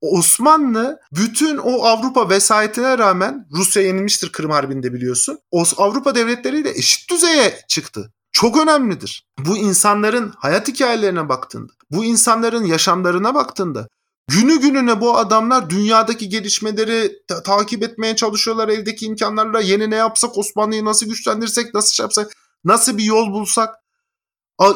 Osmanlı 0.00 1.00
bütün 1.12 1.56
o 1.56 1.84
Avrupa 1.84 2.30
vesayetine 2.30 2.98
rağmen 2.98 3.48
Rusya 3.52 3.82
yenilmiştir 3.82 4.32
Kırım 4.32 4.50
Harbi'nde 4.50 4.92
biliyorsun. 4.92 5.38
Avrupa 5.76 6.14
devletleriyle 6.14 6.70
eşit 6.70 7.10
düzeye 7.10 7.64
çıktı 7.68 8.12
çok 8.32 8.62
önemlidir. 8.62 9.26
Bu 9.38 9.56
insanların 9.56 10.32
hayat 10.36 10.68
hikayelerine 10.68 11.28
baktığında, 11.28 11.72
bu 11.90 12.04
insanların 12.04 12.64
yaşamlarına 12.64 13.34
baktığında 13.34 13.88
günü 14.30 14.60
gününe 14.60 15.00
bu 15.00 15.18
adamlar 15.18 15.70
dünyadaki 15.70 16.28
gelişmeleri 16.28 17.12
ta- 17.28 17.42
takip 17.42 17.82
etmeye 17.82 18.16
çalışıyorlar 18.16 18.68
eldeki 18.68 19.06
imkanlarla. 19.06 19.60
Yeni 19.60 19.90
ne 19.90 19.96
yapsak 19.96 20.38
Osmanlı'yı 20.38 20.84
nasıl 20.84 21.06
güçlendirsek, 21.06 21.74
nasıl 21.74 21.92
şey 21.94 22.04
yapsak, 22.04 22.32
nasıl 22.64 22.98
bir 22.98 23.04
yol 23.04 23.32
bulsak. 23.32 23.74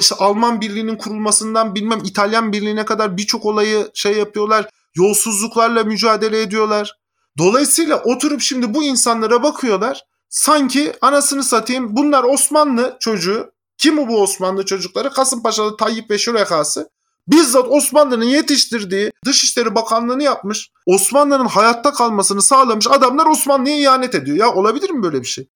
İşte 0.01 0.15
Alman 0.15 0.61
Birliği'nin 0.61 0.97
kurulmasından 0.97 1.75
bilmem 1.75 2.01
İtalyan 2.05 2.53
Birliği'ne 2.53 2.85
kadar 2.85 3.17
birçok 3.17 3.45
olayı 3.45 3.91
şey 3.95 4.17
yapıyorlar. 4.17 4.69
Yolsuzluklarla 4.95 5.85
mücadele 5.85 6.41
ediyorlar. 6.43 6.93
Dolayısıyla 7.39 8.03
oturup 8.03 8.41
şimdi 8.41 8.75
bu 8.75 8.85
insanlara 8.85 9.43
bakıyorlar 9.43 10.03
sanki 10.35 10.93
anasını 11.01 11.45
satayım 11.45 11.97
bunlar 11.97 12.25
Osmanlı 12.25 12.97
çocuğu. 13.01 13.51
Kim 13.79 14.09
bu 14.09 14.23
Osmanlı 14.23 14.65
çocukları? 14.65 15.11
Kasımpaşalı 15.11 15.77
Tayyip 15.77 16.11
ve 16.11 16.19
Şurekası. 16.19 16.89
Bizzat 17.29 17.67
Osmanlı'nın 17.69 18.25
yetiştirdiği 18.25 19.13
Dışişleri 19.25 19.75
Bakanlığı'nı 19.75 20.23
yapmış. 20.23 20.71
Osmanlı'nın 20.87 21.47
hayatta 21.47 21.93
kalmasını 21.93 22.43
sağlamış 22.43 22.87
adamlar 22.87 23.27
Osmanlı'ya 23.27 23.77
ihanet 23.77 24.15
ediyor. 24.15 24.37
Ya 24.37 24.55
olabilir 24.55 24.91
mi 24.91 25.03
böyle 25.03 25.21
bir 25.21 25.27
şey? 25.27 25.49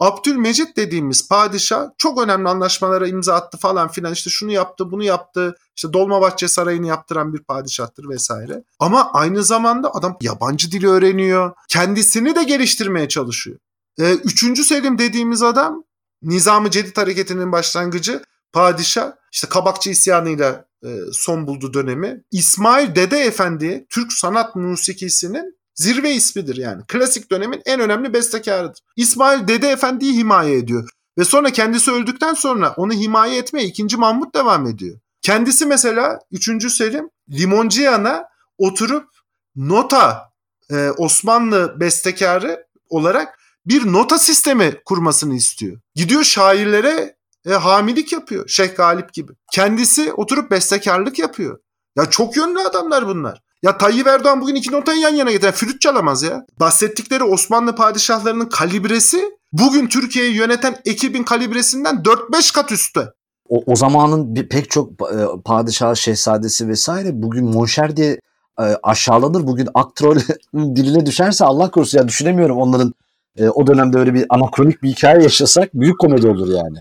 Abdülmecit 0.00 0.76
dediğimiz 0.76 1.28
padişah 1.28 1.86
çok 1.98 2.22
önemli 2.22 2.48
anlaşmalara 2.48 3.08
imza 3.08 3.34
attı 3.34 3.58
falan 3.58 3.88
filan 3.88 4.12
işte 4.12 4.30
şunu 4.30 4.52
yaptı 4.52 4.90
bunu 4.90 5.04
yaptı 5.04 5.56
işte 5.76 5.92
Dolmabahçe 5.92 6.48
Sarayı'nı 6.48 6.86
yaptıran 6.86 7.34
bir 7.34 7.42
padişahtır 7.42 8.08
vesaire. 8.08 8.62
Ama 8.78 9.10
aynı 9.12 9.44
zamanda 9.44 9.94
adam 9.94 10.16
yabancı 10.20 10.72
dili 10.72 10.88
öğreniyor 10.88 11.52
kendisini 11.68 12.34
de 12.34 12.44
geliştirmeye 12.44 13.08
çalışıyor. 13.08 13.58
Ee, 14.00 14.12
üçüncü 14.12 14.64
Selim 14.64 14.98
dediğimiz 14.98 15.42
adam 15.42 15.84
Nizam-ı 16.22 16.70
Cedid 16.70 16.96
Hareketi'nin 16.96 17.52
başlangıcı 17.52 18.22
padişah 18.52 19.12
işte 19.32 19.48
Kabakçı 19.48 19.90
isyanıyla 19.90 20.64
e, 20.84 20.88
son 21.12 21.46
buldu 21.46 21.74
dönemi. 21.74 22.22
İsmail 22.32 22.94
Dede 22.94 23.18
Efendi 23.20 23.86
Türk 23.90 24.12
sanat 24.12 24.56
musikisinin 24.56 25.58
zirve 25.74 26.12
ismidir 26.14 26.56
yani. 26.56 26.82
Klasik 26.88 27.30
dönemin 27.30 27.62
en 27.66 27.80
önemli 27.80 28.12
bestekarıdır. 28.12 28.80
İsmail 28.96 29.48
Dede 29.48 29.68
Efendi'yi 29.68 30.14
himaye 30.16 30.56
ediyor. 30.56 30.88
Ve 31.18 31.24
sonra 31.24 31.50
kendisi 31.50 31.90
öldükten 31.90 32.34
sonra 32.34 32.74
onu 32.76 32.92
himaye 32.92 33.38
etmeye 33.38 33.66
2. 33.66 33.96
Mahmut 33.96 34.34
devam 34.34 34.66
ediyor. 34.66 34.98
Kendisi 35.22 35.66
mesela 35.66 36.18
3. 36.30 36.72
Selim 36.72 37.10
Limonciyan'a 37.30 38.24
oturup 38.58 39.08
nota 39.56 40.30
e, 40.70 40.90
Osmanlı 40.90 41.80
bestekarı 41.80 42.66
olarak 42.88 43.37
bir 43.68 43.92
nota 43.92 44.18
sistemi 44.18 44.74
kurmasını 44.84 45.34
istiyor. 45.34 45.80
Gidiyor 45.94 46.24
şairlere 46.24 47.16
e, 47.46 47.52
hamilik 47.52 48.12
yapıyor. 48.12 48.48
Şeyh 48.48 48.76
Galip 48.76 49.12
gibi. 49.12 49.32
Kendisi 49.52 50.12
oturup 50.12 50.50
bestekarlık 50.50 51.18
yapıyor. 51.18 51.58
Ya 51.96 52.06
çok 52.10 52.36
yönlü 52.36 52.60
adamlar 52.60 53.06
bunlar. 53.06 53.42
Ya 53.62 53.78
Tayyip 53.78 54.06
Erdoğan 54.06 54.40
bugün 54.40 54.54
iki 54.54 54.72
notayı 54.72 55.00
yan 55.00 55.14
yana 55.14 55.30
getiren 55.30 55.52
flüt 55.52 55.80
çalamaz 55.80 56.22
ya. 56.22 56.46
Bahsettikleri 56.60 57.24
Osmanlı 57.24 57.74
padişahlarının 57.74 58.46
kalibresi 58.46 59.38
bugün 59.52 59.86
Türkiye'yi 59.86 60.34
yöneten 60.34 60.76
ekibin 60.84 61.22
kalibresinden 61.22 61.94
4-5 61.94 62.54
kat 62.54 62.72
üstte. 62.72 63.12
O, 63.48 63.62
o 63.66 63.76
zamanın 63.76 64.34
bir, 64.34 64.48
pek 64.48 64.70
çok 64.70 64.90
e, 64.92 65.42
padişah, 65.44 65.94
şehzadesi 65.94 66.68
vesaire 66.68 67.10
bugün 67.12 67.44
monşer 67.44 67.96
diye 67.96 68.20
e, 68.60 68.62
aşağılanır. 68.82 69.46
Bugün 69.46 69.68
aktrol 69.74 70.16
diline 70.54 71.06
düşerse 71.06 71.44
Allah 71.44 71.70
korusun 71.70 71.98
ya 71.98 72.08
düşünemiyorum 72.08 72.56
onların 72.56 72.94
e, 73.38 73.48
o 73.48 73.66
dönemde 73.66 73.98
öyle 73.98 74.14
bir 74.14 74.26
anakronik 74.28 74.82
bir 74.82 74.90
hikaye 74.90 75.22
yaşasak 75.22 75.74
büyük 75.74 75.98
komedi 75.98 76.28
olur 76.28 76.48
yani. 76.48 76.78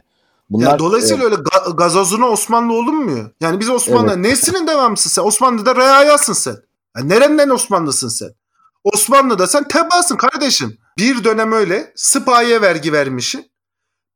Bunlar, 0.49 0.71
ya 0.71 0.79
dolayısıyla 0.79 1.23
e, 1.23 1.25
öyle 1.25 1.35
ga- 1.35 1.75
gazozuna 1.75 2.25
Osmanlı 2.25 2.73
olunmuyor. 2.73 3.29
Yani 3.41 3.59
biz 3.59 3.69
Osmanlı 3.69 4.11
evet. 4.13 4.25
nesinin 4.25 4.67
devamısın 4.67 5.09
sen? 5.09 5.23
Osmanlı'da 5.23 5.75
reayasın 5.75 6.33
sen. 6.33 6.57
Yani 6.97 7.09
nereden 7.09 7.49
Osmanlısın 7.49 8.07
sen? 8.07 8.29
Osmanlı'da 8.83 9.47
sen 9.47 9.67
tebaasın 9.67 10.15
kardeşim. 10.15 10.77
Bir 10.97 11.23
dönem 11.23 11.51
öyle 11.51 11.93
sıpaye 11.95 12.61
vergi 12.61 12.93
vermişsin. 12.93 13.51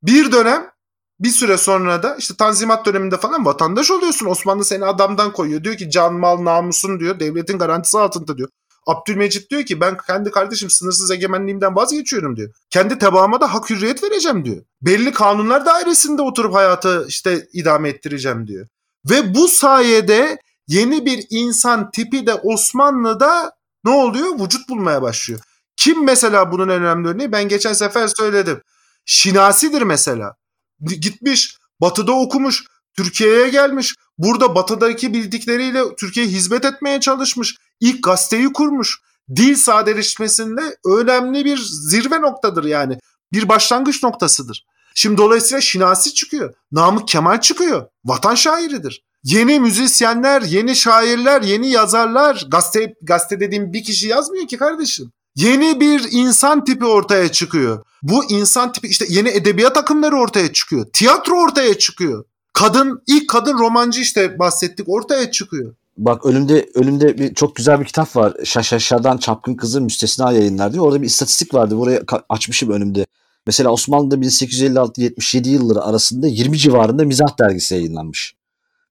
Bir 0.04 0.32
dönem 0.32 0.72
bir 1.20 1.30
süre 1.30 1.58
sonra 1.58 2.04
da 2.04 2.16
işte 2.16 2.36
Tanzimat 2.36 2.86
döneminde 2.86 3.18
falan 3.18 3.46
vatandaş 3.46 3.92
oluyorsun. 3.92 4.26
Osmanlı 4.26 4.66
seni 4.66 4.86
adamdan 4.86 5.34
koyuyor. 5.34 5.64
Diyor 5.64 5.78
ki 5.78 5.90
can 5.90 6.14
mal 6.14 6.46
namusun 6.46 7.00
diyor. 7.00 7.20
Devletin 7.20 7.58
garantisi 7.58 7.98
altında 8.00 8.38
diyor. 8.38 8.50
Abdülmecit 8.88 9.50
diyor 9.50 9.64
ki 9.64 9.82
ben 9.82 9.98
kendi 10.08 10.32
kardeşim 10.32 10.70
sınırsız 10.70 11.12
egemenliğimden 11.12 11.76
vazgeçiyorum 11.76 12.36
diyor. 12.36 12.54
Kendi 12.70 13.00
tebaama 13.00 13.42
da 13.42 13.54
hak 13.54 13.70
hürriyet 13.70 14.04
vereceğim 14.04 14.46
diyor. 14.46 14.64
Belli 14.82 15.12
kanunlar 15.12 15.66
dairesinde 15.66 16.22
oturup 16.22 16.54
hayatı 16.54 17.06
işte 17.08 17.48
idame 17.54 17.90
ettireceğim 17.90 18.48
diyor. 18.48 18.68
Ve 19.10 19.36
bu 19.36 19.48
sayede 19.48 20.40
yeni 20.68 21.06
bir 21.06 21.28
insan 21.30 21.92
tipi 21.92 22.28
de 22.28 22.34
Osmanlı'da 22.34 23.52
ne 23.86 23.92
oluyor? 23.92 24.40
Vücut 24.40 24.70
bulmaya 24.70 25.02
başlıyor. 25.02 25.40
Kim 25.78 26.06
mesela 26.06 26.52
bunun 26.52 26.70
en 26.70 26.82
önemli 26.84 27.08
örneği? 27.08 27.32
Ben 27.32 27.48
geçen 27.48 27.74
sefer 27.74 28.08
söyledim. 28.08 28.62
Şinasidir 29.06 29.82
mesela. 29.82 30.36
Gitmiş, 30.82 31.58
batıda 31.82 32.12
okumuş, 32.12 32.64
Türkiye'ye 32.98 33.50
gelmiş. 33.50 33.96
Burada 34.18 34.56
batıdaki 34.56 35.14
bildikleriyle 35.14 35.96
Türkiye'ye 36.00 36.32
hizmet 36.32 36.66
etmeye 36.66 37.00
çalışmış. 37.00 37.56
İlk 37.82 38.04
gazeteyi 38.04 38.54
kurmuş. 38.54 39.02
Dil 39.36 39.56
sadeleşmesinde 39.56 40.78
önemli 40.86 41.46
bir 41.46 41.58
zirve 41.58 42.22
noktadır 42.22 42.64
yani. 42.64 43.00
Bir 43.34 43.50
başlangıç 43.50 44.04
noktasıdır. 44.04 44.66
Şimdi 44.96 45.18
dolayısıyla 45.18 45.62
Şinasi 45.62 46.14
çıkıyor. 46.14 46.54
Namık 46.72 47.08
Kemal 47.08 47.42
çıkıyor. 47.42 47.88
Vatan 48.06 48.36
şairidir. 48.36 49.04
Yeni 49.24 49.60
müzisyenler, 49.60 50.42
yeni 50.42 50.76
şairler, 50.76 51.42
yeni 51.42 51.70
yazarlar. 51.70 52.46
Gazete, 52.52 52.96
gazete 53.02 53.40
dediğim 53.40 53.74
bir 53.74 53.84
kişi 53.84 54.08
yazmıyor 54.08 54.48
ki 54.48 54.58
kardeşim. 54.58 55.12
Yeni 55.36 55.80
bir 55.80 56.08
insan 56.12 56.66
tipi 56.66 56.86
ortaya 56.86 57.32
çıkıyor. 57.32 57.84
Bu 58.02 58.26
insan 58.26 58.72
tipi 58.72 58.88
işte 58.88 59.06
yeni 59.10 59.30
edebiyat 59.30 59.78
akımları 59.78 60.16
ortaya 60.16 60.54
çıkıyor. 60.54 60.86
Tiyatro 60.94 61.42
ortaya 61.42 61.78
çıkıyor. 61.78 62.26
Kadın 62.54 63.04
ilk 63.08 63.30
kadın 63.30 63.60
romancı 63.60 64.02
işte 64.02 64.40
bahsettik 64.40 64.90
ortaya 64.90 65.32
çıkıyor. 65.32 65.76
Bak 65.98 66.26
önümde 66.26 66.70
önümde 66.76 67.18
bir 67.18 67.34
çok 67.34 67.56
güzel 67.56 67.80
bir 67.80 67.86
kitap 67.86 68.16
var. 68.16 68.34
Şaşaşadan 68.44 69.18
Çapkın 69.18 69.56
Kızı 69.56 69.82
Müstesna 69.82 70.32
Yayınlar 70.32 70.74
diyor. 70.74 70.86
Orada 70.86 71.02
bir 71.02 71.08
istatistik 71.08 71.54
vardı. 71.54 71.78
Buraya 71.78 72.02
açmışım 72.30 72.72
önümde. 72.72 73.06
Mesela 73.48 73.70
Osmanlı'da 73.70 74.16
1856-77 74.16 75.50
yılları 75.50 75.82
arasında 75.82 76.28
20 76.28 76.58
civarında 76.58 77.04
mizah 77.04 77.40
dergisi 77.40 77.76
yayınlanmış. 77.76 78.36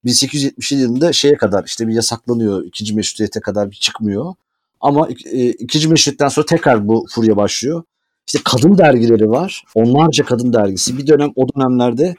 1877 0.05 0.81
yılında 0.81 1.13
şeye 1.13 1.37
kadar 1.37 1.63
işte 1.65 1.87
bir 1.87 1.93
yasaklanıyor. 1.93 2.65
ikinci 2.65 2.95
meşrutiyete 2.95 3.39
kadar 3.39 3.71
bir 3.71 3.75
çıkmıyor. 3.75 4.33
Ama 4.81 5.07
e, 5.25 5.49
ikinci 5.49 5.87
meşrutiyetten 5.87 6.27
sonra 6.27 6.45
tekrar 6.45 6.87
bu 6.87 7.05
furya 7.09 7.37
başlıyor. 7.37 7.83
İşte 8.27 8.39
kadın 8.45 8.77
dergileri 8.77 9.29
var. 9.29 9.63
Onlarca 9.75 10.25
kadın 10.25 10.53
dergisi. 10.53 10.97
Bir 10.97 11.07
dönem 11.07 11.29
o 11.35 11.45
dönemlerde 11.55 12.15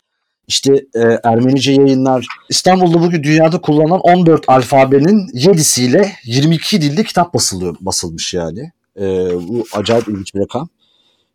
işte 0.49 0.85
e, 0.95 1.01
Ermenice 1.25 1.73
yayınlar. 1.73 2.27
İstanbul'da 2.49 3.01
bugün 3.01 3.23
dünyada 3.23 3.61
kullanılan 3.61 4.01
14 4.01 4.49
alfabenin 4.49 5.29
7'siyle 5.29 6.11
22 6.25 6.83
dilde 6.83 7.05
kitap 7.05 7.35
basılıyor, 7.35 7.77
basılmış 7.81 8.35
yani. 8.35 8.73
E, 9.01 9.05
bu 9.49 9.65
acayip 9.73 10.09
ilginç 10.09 10.35
bir 10.35 10.41
rakam. 10.41 10.69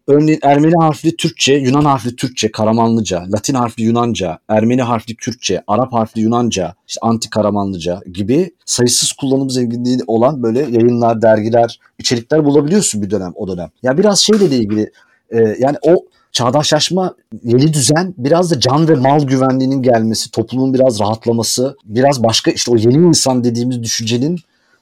Örneğin 0.07 0.39
Ermeni 0.43 0.73
harfli 0.79 1.15
Türkçe, 1.15 1.53
Yunan 1.53 1.85
harfli 1.85 2.15
Türkçe, 2.15 2.51
Karamanlıca, 2.51 3.25
Latin 3.33 3.53
harfli 3.53 3.83
Yunanca, 3.83 4.39
Ermeni 4.49 4.81
harfli 4.81 5.15
Kürtçe, 5.15 5.63
Arap 5.67 5.93
harfli 5.93 6.21
Yunanca, 6.21 6.75
işte 6.87 6.99
anti 7.01 7.29
Karamanlıca 7.29 8.01
gibi 8.13 8.51
sayısız 8.65 9.11
kullanım 9.11 9.49
zenginliği 9.49 9.99
olan 10.07 10.43
böyle 10.43 10.59
yayınlar, 10.59 11.21
dergiler, 11.21 11.79
içerikler 11.99 12.45
bulabiliyorsun 12.45 13.01
bir 13.01 13.09
dönem 13.09 13.31
o 13.35 13.47
dönem. 13.47 13.69
Ya 13.83 13.97
biraz 13.97 14.19
şeyle 14.19 14.51
de 14.51 14.55
ilgili 14.55 14.91
e, 15.29 15.55
yani 15.59 15.77
o 15.81 16.05
çağdaşlaşma, 16.31 17.15
yeni 17.43 17.73
düzen 17.73 18.13
biraz 18.17 18.51
da 18.51 18.59
can 18.59 18.87
ve 18.87 18.95
mal 18.95 19.23
güvenliğinin 19.23 19.81
gelmesi, 19.81 20.31
toplumun 20.31 20.73
biraz 20.73 20.99
rahatlaması, 20.99 21.77
biraz 21.85 22.23
başka 22.23 22.51
işte 22.51 22.71
o 22.71 22.75
yeni 22.75 23.07
insan 23.07 23.43
dediğimiz 23.43 23.83
düşüncenin 23.83 24.39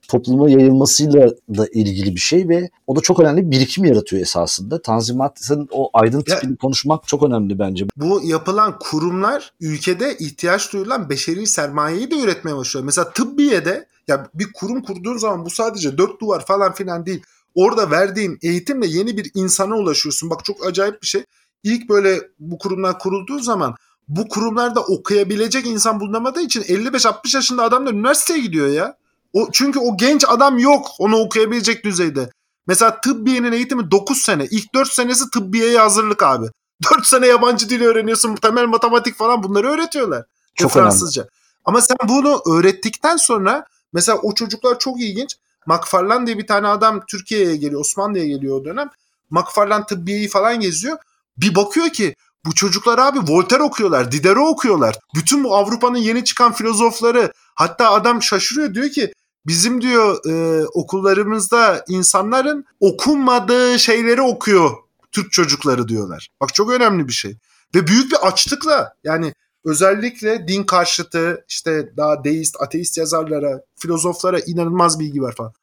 topluma 0.07 0.49
yayılmasıyla 0.49 1.29
da 1.49 1.67
ilgili 1.67 2.15
bir 2.15 2.19
şey 2.19 2.49
ve 2.49 2.69
o 2.87 2.95
da 2.95 3.01
çok 3.01 3.19
önemli 3.19 3.45
bir 3.45 3.51
birikim 3.51 3.85
yaratıyor 3.85 4.21
esasında. 4.21 4.81
Tanzimat'ın 4.81 5.67
o 5.71 5.89
aydın 5.93 6.21
tipini 6.21 6.57
konuşmak 6.57 7.07
çok 7.07 7.23
önemli 7.23 7.59
bence. 7.59 7.85
Bu 7.97 8.21
yapılan 8.23 8.79
kurumlar 8.79 9.53
ülkede 9.61 10.17
ihtiyaç 10.17 10.73
duyulan 10.73 11.09
beşeri 11.09 11.47
sermayeyi 11.47 12.11
de 12.11 12.19
üretmeye 12.19 12.57
başlıyor. 12.57 12.85
Mesela 12.85 13.11
tıbbiyede 13.11 13.87
ya 14.07 14.27
bir 14.33 14.47
kurum 14.53 14.81
kurduğun 14.81 15.17
zaman 15.17 15.45
bu 15.45 15.49
sadece 15.49 15.97
dört 15.97 16.21
duvar 16.21 16.45
falan 16.45 16.73
filan 16.73 17.05
değil. 17.05 17.21
Orada 17.55 17.91
verdiğin 17.91 18.39
eğitimle 18.41 18.87
yeni 18.87 19.17
bir 19.17 19.31
insana 19.33 19.75
ulaşıyorsun. 19.75 20.29
Bak 20.29 20.45
çok 20.45 20.67
acayip 20.67 21.01
bir 21.01 21.07
şey. 21.07 21.23
İlk 21.63 21.89
böyle 21.89 22.21
bu 22.39 22.57
kurumlar 22.57 22.99
kurulduğu 22.99 23.39
zaman 23.39 23.75
bu 24.07 24.27
kurumlarda 24.27 24.81
okuyabilecek 24.81 25.65
insan 25.65 25.99
bulunamadığı 25.99 26.41
için 26.41 26.61
55-60 26.61 27.35
yaşında 27.35 27.63
adamlar 27.63 27.93
üniversiteye 27.93 28.39
gidiyor 28.39 28.67
ya. 28.67 28.97
O, 29.33 29.49
çünkü 29.51 29.79
o 29.79 29.97
genç 29.97 30.25
adam 30.27 30.57
yok 30.57 30.87
onu 30.99 31.17
okuyabilecek 31.17 31.85
düzeyde. 31.85 32.29
Mesela 32.67 33.01
tıbbiyenin 33.01 33.51
eğitimi 33.51 33.91
9 33.91 34.17
sene. 34.17 34.45
İlk 34.45 34.73
4 34.75 34.87
senesi 34.93 35.29
tıbbiyeye 35.29 35.79
hazırlık 35.79 36.23
abi. 36.23 36.45
4 36.93 37.05
sene 37.05 37.27
yabancı 37.27 37.69
dili 37.69 37.87
öğreniyorsun. 37.87 38.35
Temel 38.35 38.65
matematik 38.65 39.15
falan 39.15 39.43
bunları 39.43 39.67
öğretiyorlar. 39.67 40.25
Çok 40.55 40.71
Fransızca. 40.71 41.21
Önemli. 41.21 41.31
Ama 41.65 41.81
sen 41.81 41.97
bunu 42.07 42.41
öğrettikten 42.47 43.17
sonra 43.17 43.65
mesela 43.93 44.17
o 44.17 44.33
çocuklar 44.33 44.79
çok 44.79 45.01
ilginç. 45.01 45.35
McFarlane 45.65 46.27
diye 46.27 46.37
bir 46.37 46.47
tane 46.47 46.67
adam 46.67 47.01
Türkiye'ye 47.07 47.55
geliyor. 47.55 47.81
Osmanlı'ya 47.81 48.25
geliyor 48.25 48.61
o 48.61 48.65
dönem. 48.65 48.89
McFarlane 49.29 49.85
tıbbiyeyi 49.85 50.27
falan 50.27 50.59
geziyor. 50.59 50.97
Bir 51.37 51.55
bakıyor 51.55 51.89
ki 51.89 52.15
bu 52.45 52.53
çocuklar 52.53 52.99
abi 52.99 53.19
Voltaire 53.19 53.63
okuyorlar, 53.63 54.11
Diderot 54.11 54.47
okuyorlar. 54.47 54.99
Bütün 55.15 55.43
bu 55.43 55.55
Avrupa'nın 55.55 55.97
yeni 55.97 56.23
çıkan 56.23 56.53
filozofları. 56.53 57.33
Hatta 57.55 57.91
adam 57.91 58.21
şaşırıyor 58.21 58.73
diyor 58.73 58.89
ki 58.89 59.13
bizim 59.47 59.81
diyor 59.81 60.25
e, 60.29 60.65
okullarımızda 60.67 61.85
insanların 61.87 62.65
okunmadığı 62.79 63.79
şeyleri 63.79 64.21
okuyor 64.21 64.71
Türk 65.11 65.31
çocukları 65.31 65.87
diyorlar. 65.87 66.29
Bak 66.41 66.53
çok 66.53 66.71
önemli 66.71 67.07
bir 67.07 67.13
şey. 67.13 67.37
Ve 67.75 67.87
büyük 67.87 68.11
bir 68.11 68.27
açlıkla 68.27 68.93
yani 69.03 69.33
özellikle 69.65 70.47
din 70.47 70.63
karşıtı 70.63 71.45
işte 71.49 71.93
daha 71.97 72.23
deist, 72.23 72.55
ateist 72.61 72.97
yazarlara, 72.97 73.61
filozoflara 73.75 74.39
inanılmaz 74.39 74.99
bilgi 74.99 75.21
var 75.21 75.35
falan. 75.35 75.53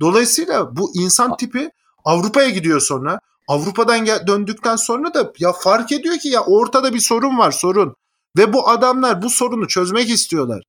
Dolayısıyla 0.00 0.76
bu 0.76 0.92
insan 0.94 1.36
tipi 1.36 1.70
Avrupa'ya 2.04 2.50
gidiyor 2.50 2.80
sonra. 2.80 3.20
Avrupa'dan 3.48 4.04
gel- 4.04 4.26
döndükten 4.26 4.76
sonra 4.76 5.14
da 5.14 5.32
ya 5.38 5.52
fark 5.52 5.92
ediyor 5.92 6.18
ki 6.18 6.28
ya 6.28 6.44
ortada 6.44 6.94
bir 6.94 6.98
sorun 6.98 7.38
var 7.38 7.52
sorun. 7.52 7.94
Ve 8.38 8.52
bu 8.52 8.68
adamlar 8.68 9.22
bu 9.22 9.30
sorunu 9.30 9.68
çözmek 9.68 10.10
istiyorlar. 10.10 10.62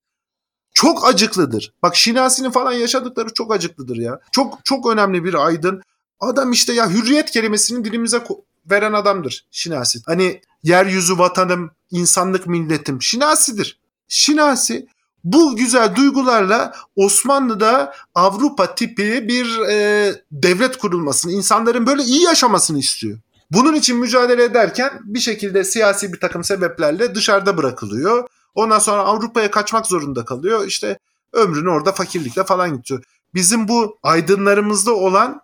Çok 0.73 1.07
acıklıdır. 1.07 1.73
Bak 1.83 1.95
Şinasi'nin 1.95 2.51
falan 2.51 2.71
yaşadıkları 2.71 3.33
çok 3.33 3.53
acıklıdır 3.53 3.97
ya. 3.97 4.19
Çok 4.31 4.65
çok 4.65 4.87
önemli 4.87 5.23
bir 5.23 5.45
aydın. 5.45 5.81
Adam 6.19 6.51
işte 6.51 6.73
ya 6.73 6.89
hürriyet 6.89 7.31
kelimesini 7.31 7.85
dilimize 7.85 8.23
veren 8.65 8.93
adamdır 8.93 9.45
Şinasi. 9.51 9.99
Hani 10.05 10.41
yeryüzü 10.63 11.17
vatanım, 11.17 11.71
insanlık 11.91 12.47
milletim. 12.47 13.01
Şinasi'dir. 13.01 13.79
Şinasi 14.07 14.87
bu 15.23 15.55
güzel 15.55 15.95
duygularla 15.95 16.73
Osmanlı'da 16.95 17.93
Avrupa 18.15 18.75
tipi 18.75 19.27
bir 19.27 19.59
e, 19.69 20.13
devlet 20.31 20.77
kurulmasını, 20.77 21.31
insanların 21.31 21.87
böyle 21.87 22.03
iyi 22.03 22.23
yaşamasını 22.23 22.79
istiyor. 22.79 23.19
Bunun 23.51 23.73
için 23.73 23.97
mücadele 23.97 24.43
ederken 24.43 24.99
bir 25.03 25.19
şekilde 25.19 25.63
siyasi 25.63 26.13
bir 26.13 26.19
takım 26.19 26.43
sebeplerle 26.43 27.15
dışarıda 27.15 27.57
bırakılıyor. 27.57 28.27
Ondan 28.55 28.79
sonra 28.79 29.01
Avrupa'ya 29.01 29.51
kaçmak 29.51 29.87
zorunda 29.87 30.25
kalıyor. 30.25 30.67
İşte 30.67 30.99
ömrünü 31.33 31.69
orada 31.69 31.91
fakirlikle 31.91 32.43
falan 32.43 32.77
gidiyor. 32.77 33.03
Bizim 33.33 33.67
bu 33.67 33.97
aydınlarımızda 34.03 34.95
olan 34.95 35.41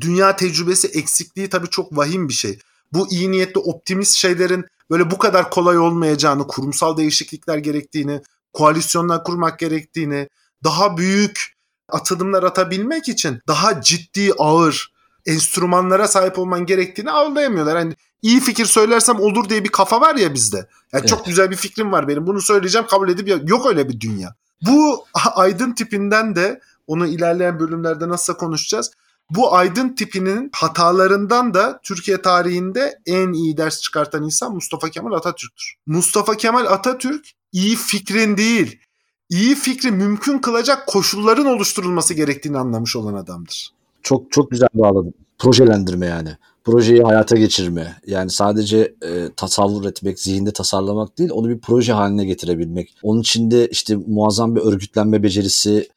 dünya 0.00 0.36
tecrübesi 0.36 0.88
eksikliği 0.88 1.48
tabii 1.48 1.68
çok 1.70 1.96
vahim 1.96 2.28
bir 2.28 2.34
şey. 2.34 2.58
Bu 2.92 3.08
iyi 3.10 3.30
niyetli 3.30 3.58
optimist 3.58 4.14
şeylerin 4.14 4.64
böyle 4.90 5.10
bu 5.10 5.18
kadar 5.18 5.50
kolay 5.50 5.78
olmayacağını, 5.78 6.46
kurumsal 6.46 6.96
değişiklikler 6.96 7.58
gerektiğini, 7.58 8.20
koalisyonlar 8.52 9.24
kurmak 9.24 9.58
gerektiğini, 9.58 10.28
daha 10.64 10.96
büyük 10.96 11.58
atılımlar 11.88 12.42
atabilmek 12.42 13.08
için 13.08 13.40
daha 13.48 13.80
ciddi, 13.80 14.32
ağır 14.38 14.92
enstrümanlara 15.26 16.08
sahip 16.08 16.38
olman 16.38 16.66
gerektiğini 16.66 17.10
avlayamıyorlar. 17.10 17.76
Hani 17.76 17.94
iyi 18.22 18.40
fikir 18.40 18.64
söylersem 18.64 19.20
olur 19.20 19.48
diye 19.48 19.64
bir 19.64 19.68
kafa 19.68 20.00
var 20.00 20.14
ya 20.14 20.34
bizde. 20.34 20.56
Yani 20.56 20.68
evet. 20.92 21.08
çok 21.08 21.26
güzel 21.26 21.50
bir 21.50 21.56
fikrim 21.56 21.92
var 21.92 22.08
benim. 22.08 22.26
Bunu 22.26 22.40
söyleyeceğim 22.40 22.86
kabul 22.86 23.08
edip 23.08 23.48
yok 23.50 23.66
öyle 23.66 23.88
bir 23.88 24.00
dünya. 24.00 24.34
Bu 24.62 25.04
aydın 25.34 25.72
tipinden 25.72 26.34
de 26.34 26.60
onu 26.86 27.06
ilerleyen 27.06 27.60
bölümlerde 27.60 28.08
nasıl 28.08 28.34
konuşacağız. 28.34 28.90
Bu 29.30 29.54
aydın 29.54 29.94
tipinin 29.94 30.50
hatalarından 30.52 31.54
da 31.54 31.80
Türkiye 31.82 32.22
tarihinde 32.22 32.98
en 33.06 33.32
iyi 33.32 33.56
ders 33.56 33.80
çıkartan 33.80 34.24
insan 34.24 34.54
Mustafa 34.54 34.90
Kemal 34.90 35.12
Atatürk'tür. 35.12 35.74
Mustafa 35.86 36.36
Kemal 36.36 36.64
Atatürk 36.64 37.30
iyi 37.52 37.76
fikrin 37.76 38.36
değil, 38.36 38.80
iyi 39.30 39.54
fikri 39.54 39.90
mümkün 39.90 40.38
kılacak 40.38 40.86
koşulların 40.86 41.46
oluşturulması 41.46 42.14
gerektiğini 42.14 42.58
anlamış 42.58 42.96
olan 42.96 43.14
adamdır. 43.14 43.70
Çok 44.02 44.32
çok 44.32 44.50
güzel 44.50 44.68
bağladın. 44.74 45.14
Projelendirme 45.38 46.06
yani. 46.06 46.30
Projeyi 46.64 47.02
hayata 47.02 47.36
geçirme. 47.36 47.96
Yani 48.06 48.30
sadece 48.30 48.94
e, 49.02 49.32
tasavvur 49.36 49.84
etmek, 49.84 50.20
zihinde 50.20 50.52
tasarlamak 50.52 51.18
değil, 51.18 51.30
onu 51.32 51.48
bir 51.48 51.58
proje 51.58 51.92
haline 51.92 52.24
getirebilmek. 52.24 52.94
Onun 53.02 53.20
içinde 53.20 53.68
işte 53.68 53.96
muazzam 54.06 54.56
bir 54.56 54.60
örgütlenme 54.60 55.22
becerisi, 55.22 55.88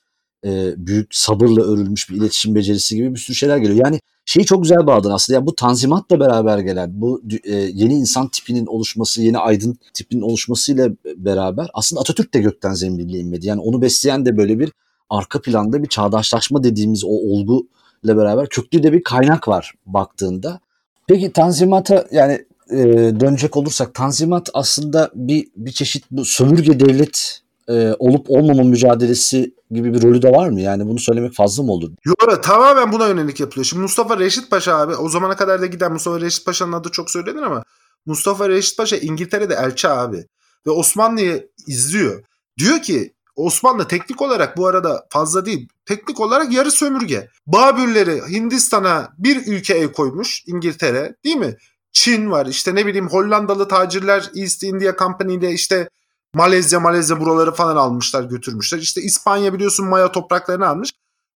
e, 0.46 0.74
büyük 0.78 1.16
sabırla 1.16 1.62
örülmüş 1.62 2.10
bir 2.10 2.16
iletişim 2.16 2.56
becerisi 2.56 2.96
gibi 2.96 3.14
bir 3.14 3.20
sürü 3.20 3.36
şeyler 3.36 3.58
geliyor. 3.58 3.86
Yani 3.86 4.00
şeyi 4.26 4.46
çok 4.46 4.64
güzel 4.64 4.88
bağladın 4.88 5.12
aslında. 5.12 5.38
Yani 5.38 5.48
bu 5.48 5.56
tanzimatla 5.56 6.20
beraber 6.20 6.60
gelen 6.60 7.02
bu 7.02 7.22
e, 7.44 7.56
yeni 7.56 7.94
insan 7.94 8.28
tipinin 8.28 8.66
oluşması, 8.66 9.22
yeni 9.22 9.38
aydın 9.38 9.78
tipinin 9.94 10.22
oluşmasıyla 10.22 10.90
beraber 11.16 11.70
aslında 11.74 12.02
Atatürk 12.02 12.34
de 12.34 12.40
gökten 12.40 12.74
zembille 12.74 13.20
inmedi. 13.20 13.48
Yani 13.48 13.62
onu 13.62 13.82
besleyen 13.82 14.26
de 14.26 14.38
böyle 14.38 14.60
bir 14.60 14.72
arka 15.10 15.42
planda 15.42 15.84
bir 15.84 15.88
çağdaşlaşma 15.88 16.64
dediğimiz 16.64 17.04
o 17.04 17.08
olgu 17.08 17.68
ile 18.04 18.18
beraber 18.18 18.50
köklü 18.50 18.84
de 18.84 18.94
bir 18.94 19.04
kaynak 19.04 19.48
var 19.48 19.74
baktığında. 19.86 20.60
Peki 21.08 21.32
Tanzimat'a 21.32 22.08
yani 22.12 22.46
e, 22.72 22.78
dönecek 23.20 23.58
olursak 23.58 23.94
Tanzimat 23.94 24.50
aslında 24.54 25.12
bir 25.16 25.48
bir 25.56 25.72
çeşit 25.72 26.04
bu 26.12 26.26
sömürge 26.26 26.80
devlet 26.80 27.42
e, 27.72 27.96
olup 28.00 28.30
olmama 28.30 28.64
mücadelesi 28.64 29.54
gibi 29.72 29.94
bir 29.94 30.02
rolü 30.02 30.22
de 30.22 30.32
var 30.32 30.50
mı? 30.50 30.62
Yani 30.62 30.88
bunu 30.88 31.00
söylemek 31.00 31.34
fazla 31.34 31.64
mı 31.64 31.72
olur? 31.72 31.92
Yok 32.06 32.44
tamamen 32.44 32.92
buna 32.92 33.08
yönelik 33.08 33.40
yapılıyor. 33.40 33.66
Şimdi 33.66 33.82
Mustafa 33.82 34.20
Reşit 34.20 34.52
Paşa 34.52 34.78
abi 34.78 34.96
o 34.96 35.10
zamana 35.10 35.36
kadar 35.36 35.62
da 35.62 35.66
giden 35.66 35.94
Mustafa 35.94 36.22
Reşit 36.22 36.46
Paşa'nın 36.46 36.74
adı 36.74 36.90
çok 36.92 37.12
söylenir 37.12 37.42
ama 37.42 37.64
Mustafa 38.06 38.50
Reşit 38.50 38.78
Paşa 38.78 38.98
İngiltere'de 38.98 39.54
elçi 39.54 39.90
abi 39.90 40.26
ve 40.68 40.72
Osmanlı'yı 40.72 41.50
izliyor. 41.68 42.24
Diyor 42.58 42.82
ki 42.82 43.14
Osmanlı 43.36 43.88
teknik 43.88 44.22
olarak 44.22 44.58
bu 44.58 44.68
arada 44.68 45.06
fazla 45.10 45.46
değil. 45.46 45.68
Teknik 45.86 46.20
olarak 46.20 46.54
yarı 46.54 46.72
sömürge. 46.72 47.28
Babürleri 47.48 48.22
Hindistan'a 48.30 49.10
bir 49.18 49.48
ülke 49.48 49.74
el 49.74 49.92
koymuş 49.92 50.44
İngiltere 50.48 51.16
değil 51.24 51.36
mi? 51.36 51.56
Çin 51.94 52.32
var 52.32 52.46
işte 52.46 52.76
ne 52.76 52.86
bileyim 52.86 53.08
Hollandalı 53.08 53.68
tacirler 53.68 54.32
East 54.36 54.64
India 54.64 54.96
Company 55.00 55.36
ile 55.36 55.52
işte 55.52 55.90
Malezya 56.36 56.80
Malezya 56.80 57.20
buraları 57.20 57.52
falan 57.52 57.76
almışlar 57.76 58.24
götürmüşler. 58.24 58.80
İşte 58.80 59.02
İspanya 59.02 59.54
biliyorsun 59.54 59.88
Maya 59.88 60.12
topraklarını 60.12 60.68
almış. 60.68 60.92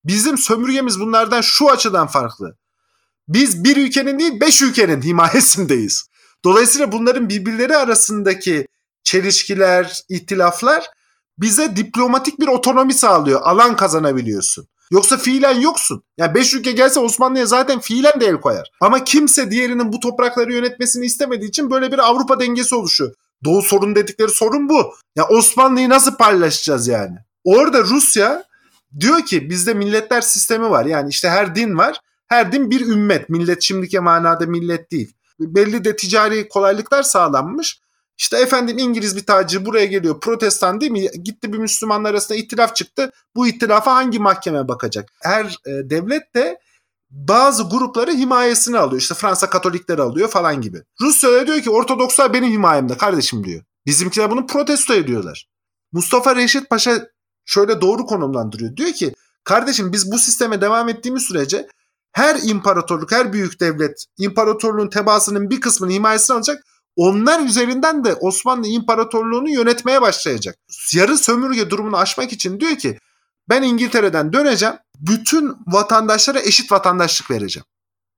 Bizim 0.06 0.38
sömürgemiz 0.38 1.00
bunlardan 1.00 1.42
şu 1.42 1.70
açıdan 1.70 2.08
farklı. 2.08 2.58
Biz 3.28 3.64
bir 3.64 3.78
ülkenin 3.78 4.20
değil 4.20 4.42
beş 4.42 4.62
ülkenin 4.62 5.02
himayesindeyiz. 5.02 6.10
Dolayısıyla 6.46 6.92
bunların 6.92 7.30
birbirleri 7.30 7.78
arasındaki 7.78 8.68
çelişkiler, 9.04 10.04
ihtilaflar 10.10 10.90
bize 11.38 11.76
diplomatik 11.76 12.40
bir 12.40 12.48
otonomi 12.48 12.94
sağlıyor. 12.94 13.42
Alan 13.44 13.76
kazanabiliyorsun. 13.76 14.68
Yoksa 14.92 15.18
fiilen 15.18 15.60
yoksun. 15.60 16.04
Yani 16.18 16.36
5 16.36 16.54
ülke 16.54 16.72
gelse 16.72 17.00
Osmanlı'ya 17.00 17.46
zaten 17.46 17.80
fiilen 17.80 18.22
de 18.22 18.26
el 18.26 18.42
koyar. 18.42 18.72
Ama 18.82 19.04
kimse 19.04 19.52
diğerinin 19.52 19.94
bu 19.94 20.00
toprakları 20.00 20.54
yönetmesini 20.54 21.06
istemediği 21.06 21.50
için 21.50 21.72
böyle 21.72 21.92
bir 21.92 22.00
Avrupa 22.00 22.40
dengesi 22.40 22.76
oluşuyor. 22.76 23.14
Doğu 23.44 23.62
sorun 23.62 23.96
dedikleri 23.96 24.30
sorun 24.30 24.70
bu. 24.70 24.94
Ya 25.16 25.28
Osmanlı'yı 25.28 25.90
nasıl 25.90 26.16
paylaşacağız 26.16 26.88
yani? 26.88 27.18
Orada 27.44 27.84
Rusya 27.84 28.44
diyor 29.00 29.22
ki 29.22 29.50
bizde 29.50 29.74
milletler 29.74 30.22
sistemi 30.22 30.70
var. 30.70 30.86
Yani 30.86 31.10
işte 31.10 31.30
her 31.30 31.56
din 31.56 31.78
var. 31.78 32.00
Her 32.28 32.52
din 32.52 32.72
bir 32.72 32.82
ümmet. 32.82 33.30
Millet 33.30 33.62
şimdiki 33.62 34.00
manada 34.00 34.46
millet 34.46 34.92
değil. 34.92 35.14
Belli 35.40 35.84
de 35.84 35.96
ticari 35.96 36.50
kolaylıklar 36.50 37.04
sağlanmış. 37.04 37.80
İşte 38.18 38.38
efendim 38.38 38.78
İngiliz 38.78 39.16
bir 39.16 39.26
tacir 39.26 39.66
buraya 39.66 39.86
geliyor 39.86 40.20
protestan 40.20 40.82
değil 40.82 40.92
mi? 40.92 41.08
Gitti 41.24 41.54
bir 41.54 41.58
Müslümanlar 41.58 42.12
arasında 42.12 42.38
ihtilaf 42.38 42.76
çıktı. 42.76 43.12
Bu 43.36 43.48
ihtilafa 43.48 43.96
hangi 43.96 44.20
mahkeme 44.20 44.68
bakacak? 44.68 45.10
Her 45.22 45.46
e, 45.46 45.90
devlet 45.90 46.36
de 46.36 46.60
bazı 47.14 47.64
grupları 47.70 48.12
himayesine 48.12 48.78
alıyor. 48.78 49.02
İşte 49.02 49.16
Fransa 49.16 49.50
Katolikleri 49.50 50.02
alıyor 50.02 50.30
falan 50.30 50.62
gibi. 50.62 50.82
Rusya 51.02 51.48
diyor 51.48 51.62
ki 51.62 51.70
Ortodokslar 51.70 52.34
benim 52.34 52.52
himayemde 52.52 52.98
kardeşim 52.98 53.44
diyor. 53.44 53.64
Bizimkiler 53.86 54.32
bunu 54.32 54.48
protesto 54.48 54.94
ediyorlar. 54.94 55.48
Mustafa 55.92 56.36
Reşit 56.36 56.70
Paşa 56.70 57.08
şöyle 57.46 57.82
doğru 57.82 58.06
konumlandırıyor. 58.06 58.76
Diyor 58.76 58.92
ki 58.92 59.14
kardeşim 59.44 59.94
biz 59.94 60.12
bu 60.12 60.20
sisteme 60.20 60.62
devam 60.62 60.90
ettiğimiz 60.90 61.24
sürece 61.24 61.68
her 62.12 62.36
imparatorluk, 62.44 63.12
her 63.12 63.34
büyük 63.34 63.60
devlet 63.60 64.06
imparatorluğun 64.18 64.90
tebaasının 64.90 65.50
bir 65.50 65.62
kısmını 65.62 65.92
himayesine 65.92 66.38
alacak. 66.38 66.64
Onlar 66.96 67.46
üzerinden 67.46 68.04
de 68.04 68.14
Osmanlı 68.14 68.68
İmparatorluğunu 68.68 69.50
yönetmeye 69.50 70.02
başlayacak. 70.02 70.56
Yarı 70.94 71.18
sömürge 71.18 71.70
durumunu 71.70 71.98
aşmak 71.98 72.34
için 72.34 72.60
diyor 72.60 72.76
ki 72.76 72.98
ben 73.50 73.62
İngiltere'den 73.62 74.34
döneceğim. 74.34 74.76
Bütün 75.00 75.56
vatandaşlara 75.68 76.40
eşit 76.40 76.72
vatandaşlık 76.72 77.32
vereceğim. 77.32 77.66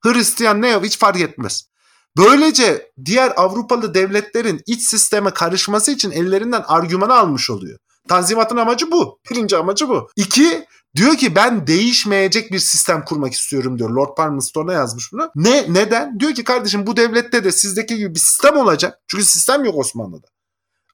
Hristiyan 0.02 0.62
ne 0.62 0.80
hiç 0.80 0.98
fark 0.98 1.22
etmez. 1.22 1.70
Böylece 2.18 2.92
diğer 3.06 3.34
Avrupalı 3.36 3.94
devletlerin 3.94 4.62
iç 4.66 4.82
sisteme 4.82 5.32
karışması 5.32 5.92
için 5.92 6.12
ellerinden 6.12 6.64
argümanı 6.68 7.14
almış 7.14 7.50
oluyor. 7.50 7.80
Tanzimatın 8.08 8.58
amacı 8.58 8.92
bu. 8.92 9.20
Birinci 9.32 9.58
amacı 9.58 9.90
bu. 9.90 10.10
İki, 10.16 10.66
diyor 10.96 11.16
ki 11.16 11.36
ben 11.36 11.68
değişmeyecek 11.68 12.52
bir 12.52 12.60
sistem 12.60 13.06
kurmak 13.06 13.34
istiyorum 13.34 13.80
diyor. 13.80 13.90
Lord 13.90 14.16
Palmerston'a 14.18 14.74
yazmış 14.74 15.14
bunu. 15.14 15.32
Ne? 15.36 15.66
Neden? 15.74 16.20
Diyor 16.20 16.34
ki 16.34 16.44
kardeşim 16.44 16.88
bu 16.88 16.98
devlette 16.98 17.44
de 17.44 17.52
sizdeki 17.52 17.98
gibi 17.98 18.16
bir 18.16 18.20
sistem 18.20 18.58
olacak. 18.58 19.00
Çünkü 19.08 19.24
sistem 19.24 19.66
yok 19.66 19.76
Osmanlı'da. 19.78 20.28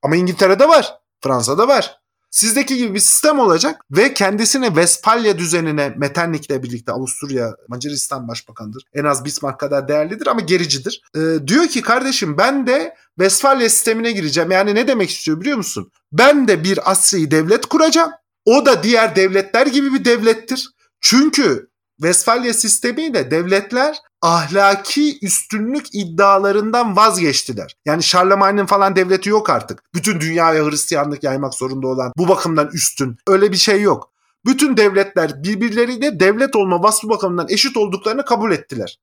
Ama 0.03 0.15
İngiltere'de 0.15 0.67
var. 0.67 0.93
Fransa'da 1.23 1.67
var 1.67 2.00
sizdeki 2.31 2.77
gibi 2.77 2.93
bir 2.93 2.99
sistem 2.99 3.39
olacak 3.39 3.81
ve 3.91 4.13
kendisine 4.13 4.67
Westpalya 4.67 5.37
düzenine 5.37 5.93
Metternich'le 5.97 6.63
birlikte 6.63 6.91
Avusturya, 6.91 7.55
Macaristan 7.67 8.27
başbakanıdır. 8.27 8.83
En 8.93 9.03
az 9.03 9.25
Bismarck 9.25 9.59
kadar 9.59 9.87
değerlidir 9.87 10.27
ama 10.27 10.41
gericidir. 10.41 11.01
Ee, 11.15 11.47
diyor 11.47 11.67
ki 11.67 11.81
kardeşim 11.81 12.37
ben 12.37 12.67
de 12.67 12.95
Westpalya 13.19 13.69
sistemine 13.69 14.11
gireceğim. 14.11 14.51
Yani 14.51 14.75
ne 14.75 14.87
demek 14.87 15.09
istiyor 15.09 15.41
biliyor 15.41 15.57
musun? 15.57 15.91
Ben 16.11 16.47
de 16.47 16.63
bir 16.63 16.91
asri 16.91 17.31
devlet 17.31 17.65
kuracağım. 17.65 18.11
O 18.45 18.65
da 18.65 18.83
diğer 18.83 19.15
devletler 19.15 19.67
gibi 19.67 19.93
bir 19.93 20.05
devlettir. 20.05 20.69
Çünkü 21.01 21.70
Vesfalya 22.01 22.53
sistemiyle 22.53 23.31
devletler 23.31 23.97
ahlaki 24.21 25.19
üstünlük 25.21 25.95
iddialarından 25.95 26.95
vazgeçtiler. 26.95 27.75
Yani 27.85 28.03
Şarlemagne'in 28.03 28.65
falan 28.65 28.95
devleti 28.95 29.29
yok 29.29 29.49
artık. 29.49 29.83
Bütün 29.93 30.19
dünyaya 30.19 30.65
Hristiyanlık 30.65 31.23
yaymak 31.23 31.53
zorunda 31.53 31.87
olan 31.87 32.11
bu 32.17 32.27
bakımdan 32.27 32.69
üstün. 32.73 33.17
Öyle 33.27 33.51
bir 33.51 33.57
şey 33.57 33.81
yok. 33.81 34.11
Bütün 34.45 34.77
devletler 34.77 35.43
birbirleriyle 35.43 36.19
devlet 36.19 36.55
olma 36.55 36.83
vasfı 36.83 37.09
bakımından 37.09 37.47
eşit 37.49 37.77
olduklarını 37.77 38.25
kabul 38.25 38.51
ettiler. 38.51 38.99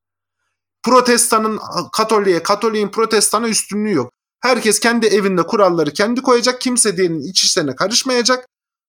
Protestanın 0.83 1.61
Katolik'e, 1.93 2.43
Katolik'in 2.43 2.89
protestana 2.89 3.49
üstünlüğü 3.49 3.93
yok. 3.93 4.13
Herkes 4.41 4.81
kendi 4.81 5.07
evinde 5.07 5.43
kuralları 5.43 5.93
kendi 5.93 6.23
koyacak. 6.23 6.61
Kimse 6.61 6.97
diğerinin 6.97 7.31
iç 7.31 7.45
işlerine 7.45 7.77
karışmayacak. 7.77 8.47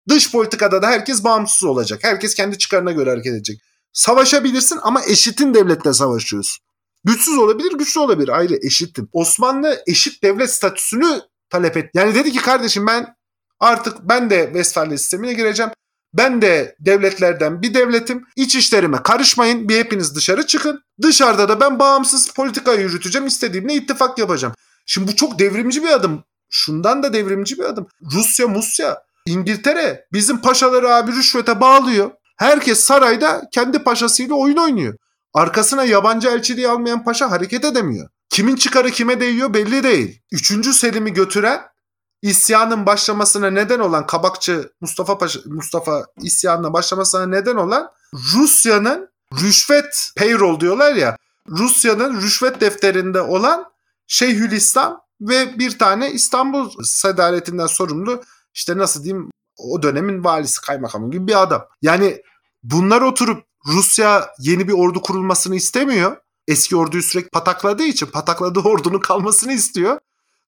Dış 0.09 0.33
politikada 0.33 0.83
da 0.83 0.87
herkes 0.87 1.25
bağımsız 1.25 1.64
olacak. 1.64 2.01
Herkes 2.03 2.35
kendi 2.35 2.59
çıkarına 2.59 2.92
göre 2.92 3.11
hareket 3.11 3.33
edecek. 3.33 3.61
Savaşabilirsin 3.92 4.79
ama 4.83 5.05
eşitin 5.05 5.55
devletle 5.55 5.92
savaşıyorsun. 5.92 6.64
Güçsüz 7.05 7.38
olabilir, 7.38 7.72
güçlü 7.72 8.01
olabilir. 8.01 8.29
Ayrı 8.29 8.59
eşittim. 8.66 9.09
Osmanlı 9.12 9.83
eşit 9.87 10.22
devlet 10.22 10.51
statüsünü 10.51 11.20
talep 11.51 11.77
etti. 11.77 11.90
Yani 11.94 12.14
dedi 12.14 12.33
ki 12.33 12.38
kardeşim 12.38 12.87
ben 12.87 13.14
artık 13.61 13.96
ben 14.03 14.31
de 14.31 14.44
Westfalia 14.44 14.98
sistemine 14.98 15.33
gireceğim. 15.33 15.72
Ben 16.14 16.42
de 16.42 16.77
devletlerden 16.81 17.62
bir 17.62 17.74
devletim. 17.74 18.24
İç 18.37 18.55
işlerime 18.57 19.03
karışmayın. 19.03 19.68
Bir 19.68 19.79
hepiniz 19.79 20.14
dışarı 20.14 20.46
çıkın. 20.46 20.83
Dışarıda 21.03 21.48
da 21.48 21.61
ben 21.61 21.79
bağımsız 21.79 22.31
politika 22.31 22.72
yürüteceğim. 22.72 23.27
İstediğimle 23.27 23.74
ittifak 23.74 24.18
yapacağım. 24.18 24.55
Şimdi 24.87 25.12
bu 25.12 25.16
çok 25.16 25.38
devrimci 25.38 25.83
bir 25.83 25.88
adım. 25.88 26.24
Şundan 26.51 27.03
da 27.03 27.12
devrimci 27.12 27.59
bir 27.59 27.64
adım. 27.64 27.87
Rusya, 28.14 28.48
Musya, 28.48 29.03
İngiltere 29.27 30.07
bizim 30.12 30.38
paşaları 30.40 30.94
abi 30.94 31.12
rüşvete 31.12 31.61
bağlıyor. 31.61 32.11
Herkes 32.38 32.81
sarayda 32.81 33.42
kendi 33.53 33.79
paşasıyla 33.79 34.35
oyun 34.35 34.57
oynuyor. 34.57 34.94
Arkasına 35.35 35.85
yabancı 35.85 36.29
elçiliği 36.29 36.68
almayan 36.68 37.05
paşa 37.05 37.31
hareket 37.31 37.64
edemiyor. 37.64 38.09
Kimin 38.31 38.57
çıkarı 38.57 38.90
kime 38.90 39.20
değiyor 39.20 39.55
belli 39.55 39.83
değil. 39.83 40.22
Üçüncü 40.33 40.74
Selim'i 40.74 41.12
götüren 41.12 41.61
isyanın 42.22 42.87
başlamasına 42.87 43.51
neden 43.51 43.79
olan 43.79 44.07
Kabakçı 44.07 44.72
Mustafa 44.81 45.18
Paşa, 45.18 45.40
Mustafa 45.46 46.07
isyanına 46.22 46.72
başlamasına 46.72 47.27
neden 47.27 47.57
olan 47.57 47.90
Rusya'nın 48.14 49.09
rüşvet 49.40 50.11
payroll 50.16 50.61
diyorlar 50.61 50.94
ya 50.94 51.16
Rusya'nın 51.48 52.20
rüşvet 52.20 52.61
defterinde 52.61 53.20
olan 53.20 53.64
Şeyhülislam 54.07 55.01
ve 55.20 55.59
bir 55.59 55.79
tane 55.79 56.11
İstanbul 56.11 56.70
sedaletinden 56.83 57.66
sorumlu 57.66 58.22
işte 58.55 58.79
nasıl 58.79 59.05
diyeyim 59.05 59.31
o 59.59 59.83
dönemin 59.83 60.25
valisi 60.25 60.61
kaymakamı 60.61 61.11
gibi 61.11 61.27
bir 61.27 61.42
adam. 61.42 61.64
Yani 61.83 62.23
bunlar 62.62 63.03
oturup 63.03 63.44
Rusya 63.66 64.31
yeni 64.38 64.68
bir 64.68 64.73
ordu 64.73 65.01
kurulmasını 65.01 65.57
istemiyor. 65.57 66.16
Eski 66.49 66.77
orduyu 66.77 67.03
sürekli 67.03 67.29
patakladığı 67.29 67.85
için 67.85 68.07
patakladığı 68.07 68.61
ordunun 68.61 69.01
kalmasını 69.01 69.53
istiyor. 69.53 69.99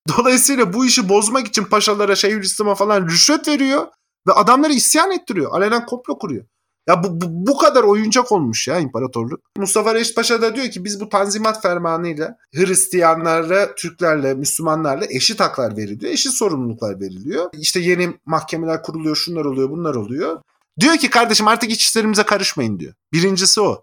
Dolayısıyla 0.08 0.72
bu 0.72 0.86
işi 0.86 1.08
bozmak 1.08 1.46
için 1.46 1.64
paşalara, 1.64 2.16
Şeyhülislam'a 2.16 2.74
falan 2.74 3.08
rüşvet 3.08 3.48
veriyor 3.48 3.86
ve 4.26 4.32
adamları 4.32 4.72
isyan 4.72 5.10
ettiriyor. 5.10 5.52
Alenen 5.52 5.86
komplo 5.86 6.18
kuruyor. 6.18 6.44
Ya 6.88 7.02
bu, 7.02 7.20
bu, 7.20 7.26
bu 7.28 7.58
kadar 7.58 7.82
oyuncak 7.82 8.32
olmuş 8.32 8.68
ya 8.68 8.78
imparatorluk. 8.78 9.40
Mustafa 9.56 9.94
Reşit 9.94 10.16
Paşa 10.16 10.42
da 10.42 10.56
diyor 10.56 10.70
ki 10.70 10.84
biz 10.84 11.00
bu 11.00 11.08
tanzimat 11.08 11.62
fermanıyla 11.62 12.36
Hristiyanlara, 12.54 13.74
Türklerle, 13.74 14.34
Müslümanlarla 14.34 15.06
eşit 15.10 15.40
haklar 15.40 15.76
veriliyor. 15.76 16.12
Eşit 16.12 16.32
sorumluluklar 16.32 17.00
veriliyor. 17.00 17.50
İşte 17.52 17.80
yeni 17.80 18.18
mahkemeler 18.26 18.82
kuruluyor, 18.82 19.16
şunlar 19.16 19.44
oluyor, 19.44 19.70
bunlar 19.70 19.94
oluyor. 19.94 20.40
Diyor 20.80 20.96
ki 20.96 21.10
kardeşim 21.10 21.48
artık 21.48 21.70
iç 21.70 21.82
işlerimize 21.82 22.22
karışmayın 22.22 22.78
diyor. 22.78 22.94
Birincisi 23.12 23.60
o. 23.60 23.82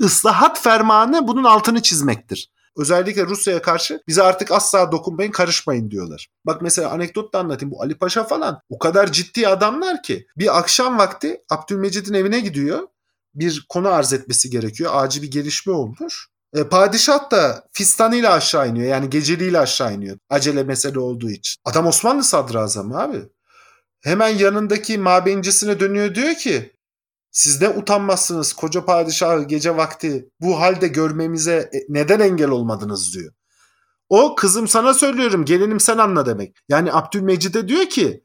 Islahat 0.00 0.62
fermanı 0.62 1.28
bunun 1.28 1.44
altını 1.44 1.82
çizmektir. 1.82 2.50
Özellikle 2.76 3.26
Rusya'ya 3.26 3.62
karşı 3.62 4.02
bize 4.08 4.22
artık 4.22 4.50
asla 4.50 4.92
dokunmayın 4.92 5.30
karışmayın 5.30 5.90
diyorlar. 5.90 6.28
Bak 6.46 6.62
mesela 6.62 6.90
anekdot 6.90 7.34
da 7.34 7.38
anlatayım. 7.38 7.70
Bu 7.70 7.82
Ali 7.82 7.94
Paşa 7.94 8.24
falan 8.24 8.60
o 8.68 8.78
kadar 8.78 9.12
ciddi 9.12 9.48
adamlar 9.48 10.02
ki 10.02 10.26
bir 10.36 10.58
akşam 10.58 10.98
vakti 10.98 11.40
Abdülmecid'in 11.50 12.14
evine 12.14 12.40
gidiyor. 12.40 12.88
Bir 13.34 13.66
konu 13.68 13.88
arz 13.88 14.12
etmesi 14.12 14.50
gerekiyor. 14.50 14.90
Acil 14.94 15.22
bir 15.22 15.30
gelişme 15.30 15.72
olmuş. 15.72 16.28
E, 16.54 16.64
padişah 16.64 17.30
da 17.30 17.64
fistanıyla 17.72 18.32
aşağı 18.32 18.68
iniyor. 18.68 18.86
Yani 18.86 19.10
geceliğiyle 19.10 19.58
aşağı 19.58 19.94
iniyor. 19.94 20.18
Acele 20.30 20.62
mesele 20.62 20.98
olduğu 20.98 21.30
için. 21.30 21.60
Adam 21.64 21.86
Osmanlı 21.86 22.24
sadrazamı 22.24 23.02
abi. 23.02 23.22
Hemen 24.00 24.28
yanındaki 24.28 24.98
mabeyincisine 24.98 25.80
dönüyor 25.80 26.14
diyor 26.14 26.34
ki 26.34 26.75
siz 27.36 27.60
ne 27.60 27.68
utanmazsınız 27.68 28.52
koca 28.52 28.84
padişahı 28.84 29.42
gece 29.42 29.76
vakti 29.76 30.28
bu 30.40 30.60
halde 30.60 30.88
görmemize 30.88 31.70
e, 31.74 31.78
neden 31.88 32.20
engel 32.20 32.48
olmadınız 32.48 33.14
diyor. 33.14 33.32
O 34.08 34.34
kızım 34.34 34.68
sana 34.68 34.94
söylüyorum 34.94 35.44
gelinim 35.44 35.80
sen 35.80 35.98
anla 35.98 36.26
demek. 36.26 36.56
Yani 36.68 36.92
Abdülmecid'e 36.92 37.68
diyor 37.68 37.86
ki 37.86 38.24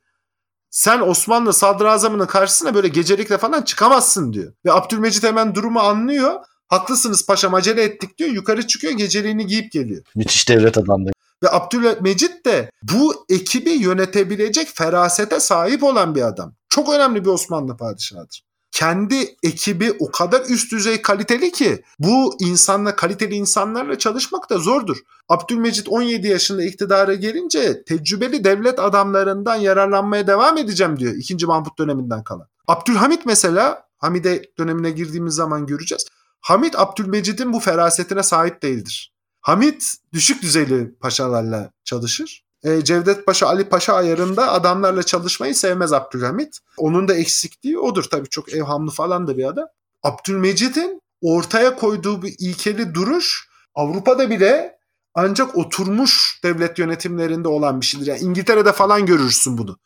sen 0.69 0.99
Osmanlı 0.99 1.53
sadrazamının 1.53 2.25
karşısına 2.25 2.75
böyle 2.75 2.87
gecelikle 2.87 3.37
falan 3.37 3.61
çıkamazsın 3.61 4.33
diyor. 4.33 4.53
Ve 4.65 4.71
Abdülmecid 4.71 5.23
hemen 5.23 5.55
durumu 5.55 5.79
anlıyor. 5.79 6.39
Haklısınız 6.67 7.25
paşam 7.25 7.53
acele 7.53 7.83
ettik 7.83 8.17
diyor. 8.17 8.29
Yukarı 8.29 8.67
çıkıyor 8.67 8.93
geceliğini 8.93 9.47
giyip 9.47 9.71
geliyor. 9.71 10.03
Müthiş 10.15 10.49
devlet 10.49 10.77
adamdı. 10.77 11.11
Ve 11.43 11.51
Abdülmecid 11.51 12.45
de 12.45 12.71
bu 12.83 13.25
ekibi 13.29 13.71
yönetebilecek 13.71 14.67
ferasete 14.67 15.39
sahip 15.39 15.83
olan 15.83 16.15
bir 16.15 16.21
adam. 16.21 16.53
Çok 16.69 16.93
önemli 16.93 17.25
bir 17.25 17.29
Osmanlı 17.29 17.77
padişahıdır 17.77 18.50
kendi 18.71 19.35
ekibi 19.43 19.91
o 19.99 20.11
kadar 20.11 20.41
üst 20.49 20.71
düzey 20.71 21.01
kaliteli 21.01 21.51
ki 21.51 21.83
bu 21.99 22.35
insanla 22.39 22.95
kaliteli 22.95 23.35
insanlarla 23.35 23.97
çalışmak 23.97 24.49
da 24.49 24.57
zordur. 24.57 24.97
Abdülmecit 25.29 25.89
17 25.89 26.27
yaşında 26.27 26.63
iktidara 26.63 27.13
gelince 27.13 27.83
tecrübeli 27.83 28.43
devlet 28.43 28.79
adamlarından 28.79 29.55
yararlanmaya 29.55 30.27
devam 30.27 30.57
edeceğim 30.57 30.99
diyor 30.99 31.13
2. 31.13 31.45
Mahmut 31.45 31.79
döneminden 31.79 32.23
kalan. 32.23 32.47
Abdülhamit 32.67 33.25
mesela 33.25 33.87
Hamide 33.97 34.41
dönemine 34.59 34.91
girdiğimiz 34.91 35.33
zaman 35.33 35.65
göreceğiz. 35.65 36.07
Hamit 36.41 36.79
Abdülmecid'in 36.79 37.53
bu 37.53 37.59
ferasetine 37.59 38.23
sahip 38.23 38.63
değildir. 38.63 39.13
Hamit 39.41 39.95
düşük 40.13 40.41
düzeyli 40.41 40.95
paşalarla 40.99 41.71
çalışır 41.83 42.43
e, 42.63 42.83
Cevdet 42.83 43.25
Paşa, 43.25 43.47
Ali 43.47 43.69
Paşa 43.69 43.93
ayarında 43.93 44.51
adamlarla 44.51 45.03
çalışmayı 45.03 45.55
sevmez 45.55 45.93
Abdülhamit. 45.93 46.59
Onun 46.77 47.07
da 47.07 47.15
eksikliği 47.15 47.79
odur 47.79 48.03
tabii 48.03 48.29
çok 48.29 48.53
evhamlı 48.53 48.91
falan 48.91 49.27
da 49.27 49.37
bir 49.37 49.45
adam. 49.45 49.67
Abdülmecid'in 50.03 51.01
ortaya 51.21 51.75
koyduğu 51.75 52.21
bir 52.21 52.35
ilkeli 52.39 52.93
duruş 52.93 53.49
Avrupa'da 53.75 54.29
bile 54.29 54.77
ancak 55.13 55.57
oturmuş 55.57 56.39
devlet 56.43 56.79
yönetimlerinde 56.79 57.47
olan 57.47 57.81
bir 57.81 57.85
şeydir. 57.85 58.05
Yani 58.05 58.19
İngiltere'de 58.19 58.71
falan 58.71 59.05
görürsün 59.05 59.57
bunu. 59.57 59.77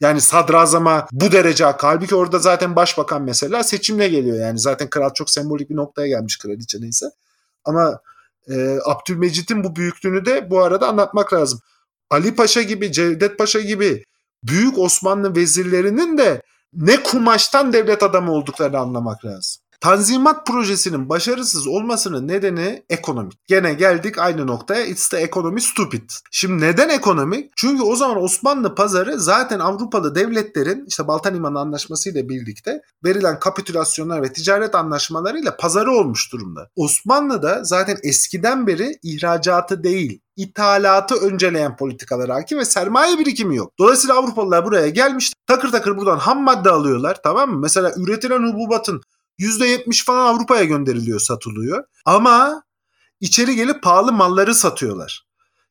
Yani 0.00 0.20
sadrazama 0.20 1.06
bu 1.12 1.32
derece 1.32 1.64
hak. 1.64 1.84
Halbuki 1.84 2.14
orada 2.14 2.38
zaten 2.38 2.76
başbakan 2.76 3.22
mesela 3.22 3.64
seçimle 3.64 4.08
geliyor. 4.08 4.36
Yani 4.36 4.58
zaten 4.58 4.90
kral 4.90 5.14
çok 5.14 5.30
sembolik 5.30 5.70
bir 5.70 5.76
noktaya 5.76 6.08
gelmiş 6.08 6.38
kraliçe 6.38 6.80
neyse. 6.80 7.06
Ama 7.64 8.00
e, 8.48 8.78
Abdülmecit'in 8.84 9.64
bu 9.64 9.76
büyüklüğünü 9.76 10.24
de 10.24 10.50
bu 10.50 10.62
arada 10.62 10.88
anlatmak 10.88 11.32
lazım. 11.32 11.60
Ali 12.12 12.34
Paşa 12.34 12.62
gibi, 12.62 12.92
Cevdet 12.92 13.38
Paşa 13.38 13.60
gibi 13.60 14.04
büyük 14.44 14.78
Osmanlı 14.78 15.36
vezirlerinin 15.36 16.18
de 16.18 16.42
ne 16.72 17.02
kumaştan 17.02 17.72
devlet 17.72 18.02
adamı 18.02 18.32
olduklarını 18.32 18.78
anlamak 18.78 19.24
lazım. 19.24 19.61
Tanzimat 19.82 20.46
projesinin 20.46 21.08
başarısız 21.08 21.66
olmasının 21.66 22.28
nedeni 22.28 22.84
ekonomik. 22.90 23.38
Gene 23.46 23.74
geldik 23.74 24.18
aynı 24.18 24.46
noktaya. 24.46 24.86
It's 24.86 25.08
the 25.08 25.16
economy 25.16 25.60
stupid. 25.60 26.10
Şimdi 26.30 26.64
neden 26.64 26.88
ekonomik? 26.88 27.52
Çünkü 27.56 27.82
o 27.82 27.96
zaman 27.96 28.22
Osmanlı 28.22 28.74
pazarı 28.74 29.20
zaten 29.20 29.58
Avrupalı 29.58 30.14
devletlerin 30.14 30.84
işte 30.88 31.08
Baltan 31.08 31.34
İmanı 31.34 31.58
Anlaşması 31.58 32.10
ile 32.10 32.28
birlikte 32.28 32.82
verilen 33.04 33.38
kapitülasyonlar 33.38 34.22
ve 34.22 34.32
ticaret 34.32 34.74
anlaşmalarıyla 34.74 35.56
pazarı 35.56 35.90
olmuş 35.90 36.32
durumda. 36.32 36.68
Osmanlı 36.76 37.42
da 37.42 37.64
zaten 37.64 37.98
eskiden 38.02 38.66
beri 38.66 38.98
ihracatı 39.02 39.84
değil 39.84 40.20
ithalatı 40.36 41.14
önceleyen 41.14 41.76
politikalar 41.76 42.30
hakim 42.30 42.58
ve 42.58 42.64
sermaye 42.64 43.18
birikimi 43.18 43.56
yok. 43.56 43.72
Dolayısıyla 43.78 44.16
Avrupalılar 44.16 44.64
buraya 44.64 44.88
gelmiş 44.88 45.32
takır 45.46 45.72
takır 45.72 45.96
buradan 45.96 46.18
ham 46.18 46.42
madde 46.42 46.70
alıyorlar 46.70 47.16
tamam 47.22 47.50
mı? 47.50 47.58
Mesela 47.58 47.92
üretilen 47.96 48.52
hububatın 48.52 49.02
%70 49.38 50.04
falan 50.04 50.34
Avrupa'ya 50.34 50.64
gönderiliyor, 50.64 51.20
satılıyor. 51.20 51.84
Ama 52.04 52.62
içeri 53.20 53.56
gelip 53.56 53.82
pahalı 53.82 54.12
malları 54.12 54.54
satıyorlar. 54.54 55.26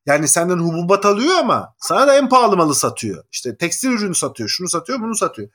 Yani 0.06 0.28
senden 0.28 0.58
hububat 0.58 1.06
alıyor 1.06 1.34
ama 1.34 1.74
sana 1.78 2.06
da 2.06 2.16
en 2.16 2.28
pahalı 2.28 2.56
malı 2.56 2.74
satıyor. 2.74 3.24
İşte 3.32 3.56
tekstil 3.56 3.88
ürünü 3.88 4.14
satıyor, 4.14 4.48
şunu 4.48 4.68
satıyor, 4.68 5.00
bunu 5.00 5.14
satıyor. 5.14 5.48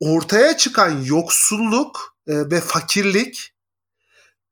Ortaya 0.00 0.56
çıkan 0.56 1.02
yoksulluk 1.02 2.16
e, 2.26 2.50
ve 2.50 2.60
fakirlik 2.60 3.54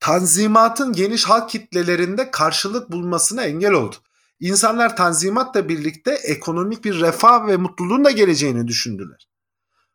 tanzimatın 0.00 0.92
geniş 0.92 1.24
halk 1.24 1.50
kitlelerinde 1.50 2.30
karşılık 2.30 2.92
bulmasına 2.92 3.44
engel 3.44 3.72
oldu. 3.72 3.96
İnsanlar 4.40 4.96
tanzimatla 4.96 5.68
birlikte 5.68 6.14
ekonomik 6.14 6.84
bir 6.84 7.00
refah 7.00 7.46
ve 7.46 7.56
mutluluğun 7.56 8.04
da 8.04 8.10
geleceğini 8.10 8.68
düşündüler. 8.68 9.28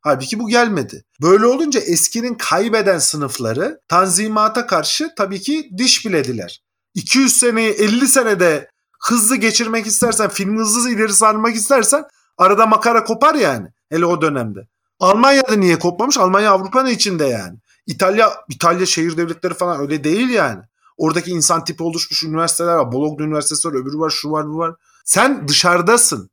Halbuki 0.01 0.39
bu 0.39 0.47
gelmedi. 0.47 1.03
Böyle 1.21 1.45
olunca 1.45 1.79
eskinin 1.79 2.35
kaybeden 2.35 2.99
sınıfları 2.99 3.79
tanzimata 3.88 4.67
karşı 4.67 5.09
tabii 5.17 5.41
ki 5.41 5.69
diş 5.77 6.05
bilediler. 6.05 6.62
200 6.93 7.38
seneyi 7.38 7.69
50 7.69 8.07
senede 8.07 8.69
hızlı 9.01 9.35
geçirmek 9.35 9.88
istersen, 9.88 10.29
filmi 10.29 10.59
hızlı 10.59 10.89
ileri 10.89 11.13
sarmak 11.13 11.55
istersen 11.55 12.03
arada 12.38 12.65
makara 12.65 13.03
kopar 13.03 13.35
yani. 13.35 13.67
Hele 13.89 14.05
o 14.05 14.21
dönemde. 14.21 14.67
Almanya'da 14.99 15.55
niye 15.55 15.79
kopmamış? 15.79 16.17
Almanya 16.17 16.51
Avrupa'nın 16.51 16.89
içinde 16.89 17.25
yani. 17.25 17.57
İtalya 17.88 18.33
İtalya 18.49 18.85
şehir 18.85 19.17
devletleri 19.17 19.53
falan 19.53 19.81
öyle 19.81 20.03
değil 20.03 20.29
yani. 20.29 20.62
Oradaki 20.97 21.31
insan 21.31 21.63
tipi 21.63 21.83
oluşmuş 21.83 22.23
üniversiteler 22.23 22.73
var. 22.73 22.91
Bologna 22.91 23.25
Üniversitesi 23.25 23.67
var, 23.67 23.73
öbürü 23.73 23.99
var, 23.99 24.09
şu 24.09 24.31
var, 24.31 24.47
bu 24.47 24.57
var. 24.57 24.75
Sen 25.05 25.47
dışarıdasın. 25.47 26.29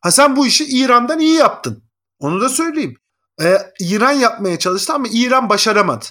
Ha 0.00 0.10
sen 0.10 0.36
bu 0.36 0.46
işi 0.46 0.64
İran'dan 0.64 1.18
iyi 1.18 1.34
yaptın. 1.34 1.84
Onu 2.18 2.40
da 2.40 2.48
söyleyeyim. 2.48 2.96
Ee, 3.42 3.58
İran 3.80 4.12
yapmaya 4.12 4.58
çalıştı 4.58 4.92
ama 4.92 5.06
İran 5.12 5.48
başaramadı. 5.48 6.04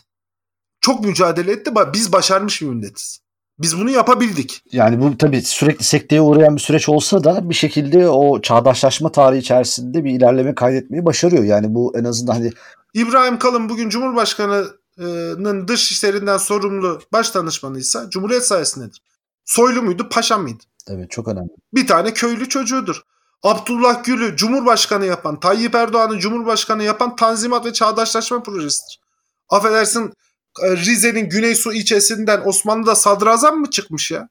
Çok 0.82 1.06
mücadele 1.06 1.52
etti. 1.52 1.72
Biz 1.94 2.14
başarmış 2.14 2.62
bir 2.62 2.68
milletiz. 2.68 3.20
Biz 3.60 3.78
bunu 3.78 3.90
yapabildik. 3.90 4.64
Yani 4.72 5.02
bu 5.02 5.18
tabii 5.18 5.42
sürekli 5.42 5.84
sekteye 5.84 6.22
uğrayan 6.22 6.56
bir 6.56 6.62
süreç 6.62 6.90
olsa 6.90 7.24
da 7.24 7.50
bir 7.50 7.56
şekilde 7.56 8.10
o 8.10 8.42
çağdaşlaşma 8.42 9.12
tarihi 9.12 9.40
içerisinde 9.40 10.04
bir 10.04 10.12
ilerleme 10.12 10.56
kaydetmeyi 10.56 11.06
başarıyor. 11.06 11.44
Yani 11.44 11.76
bu 11.76 11.94
en 11.98 12.04
azından 12.04 12.34
hani 12.34 12.52
İbrahim 12.94 13.40
Kalın 13.40 13.70
bugün 13.70 13.90
Cumhurbaşkanı'nın 13.90 15.68
dış 15.68 15.92
işlerinden 15.92 16.38
sorumlu 16.38 17.02
baş 17.14 17.36
danışmanıysa 17.36 18.10
Cumhuriyet 18.10 18.46
sayesindedir. 18.48 19.02
Soylu 19.46 19.82
muydu, 19.82 20.10
paşa 20.10 20.38
mıydı? 20.38 20.64
Evet 20.88 21.12
çok 21.12 21.28
önemli. 21.28 21.50
Bir 21.74 21.88
tane 21.88 22.14
köylü 22.14 22.50
çocuğudur. 22.50 23.04
Abdullah 23.44 24.04
Gül'ü 24.04 24.36
Cumhurbaşkanı 24.36 25.06
yapan, 25.06 25.40
Tayyip 25.40 25.76
Erdoğan'ı 25.76 26.20
Cumhurbaşkanı 26.20 26.84
yapan 26.84 27.16
Tanzimat 27.16 27.66
ve 27.66 27.74
Çağdaşlaşma 27.74 28.44
Projesi'dir. 28.44 29.00
Affedersin 29.50 30.14
e, 30.64 30.78
Rize'nin 30.78 31.30
Güneysu 31.30 31.74
ilçesinden 31.74 32.42
Osmanlı'da 32.46 32.96
sadrazam 32.96 33.60
mı 33.60 33.70
çıkmış 33.70 34.12
ya? 34.12 34.30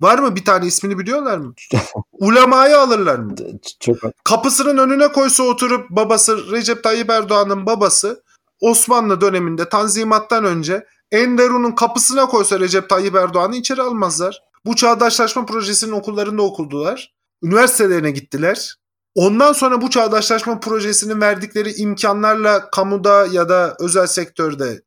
Var 0.00 0.18
mı 0.18 0.36
bir 0.36 0.44
tane 0.44 0.66
ismini 0.66 0.98
biliyorlar 0.98 1.38
mı? 1.38 1.54
Ulemayı 2.12 2.78
alırlar 2.78 3.18
mı? 3.18 3.34
Çok. 3.80 3.96
Kapısının 4.24 4.78
önüne 4.78 5.08
koysa 5.08 5.42
oturup 5.42 5.90
babası 5.90 6.52
Recep 6.52 6.82
Tayyip 6.82 7.10
Erdoğan'ın 7.10 7.66
babası 7.66 8.22
Osmanlı 8.60 9.20
döneminde 9.20 9.68
Tanzimat'tan 9.68 10.44
önce 10.44 10.86
Enderun'un 11.12 11.72
kapısına 11.72 12.26
koysa 12.26 12.60
Recep 12.60 12.88
Tayyip 12.88 13.14
Erdoğan'ı 13.14 13.56
içeri 13.56 13.82
almazlar. 13.82 14.42
Bu 14.64 14.76
çağdaşlaşma 14.76 15.46
projesinin 15.46 15.92
okullarında 15.92 16.42
okudular. 16.42 17.14
Üniversitelerine 17.42 18.10
gittiler. 18.10 18.76
Ondan 19.14 19.52
sonra 19.52 19.82
bu 19.82 19.90
çağdaşlaşma 19.90 20.60
projesinin 20.60 21.20
verdikleri 21.20 21.72
imkanlarla 21.72 22.70
kamuda 22.70 23.26
ya 23.26 23.48
da 23.48 23.76
özel 23.80 24.06
sektörde 24.06 24.82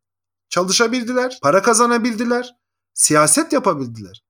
çalışabildiler, 0.49 1.39
para 1.41 1.61
kazanabildiler, 1.61 2.55
siyaset 2.93 3.53
yapabildiler. 3.53 4.23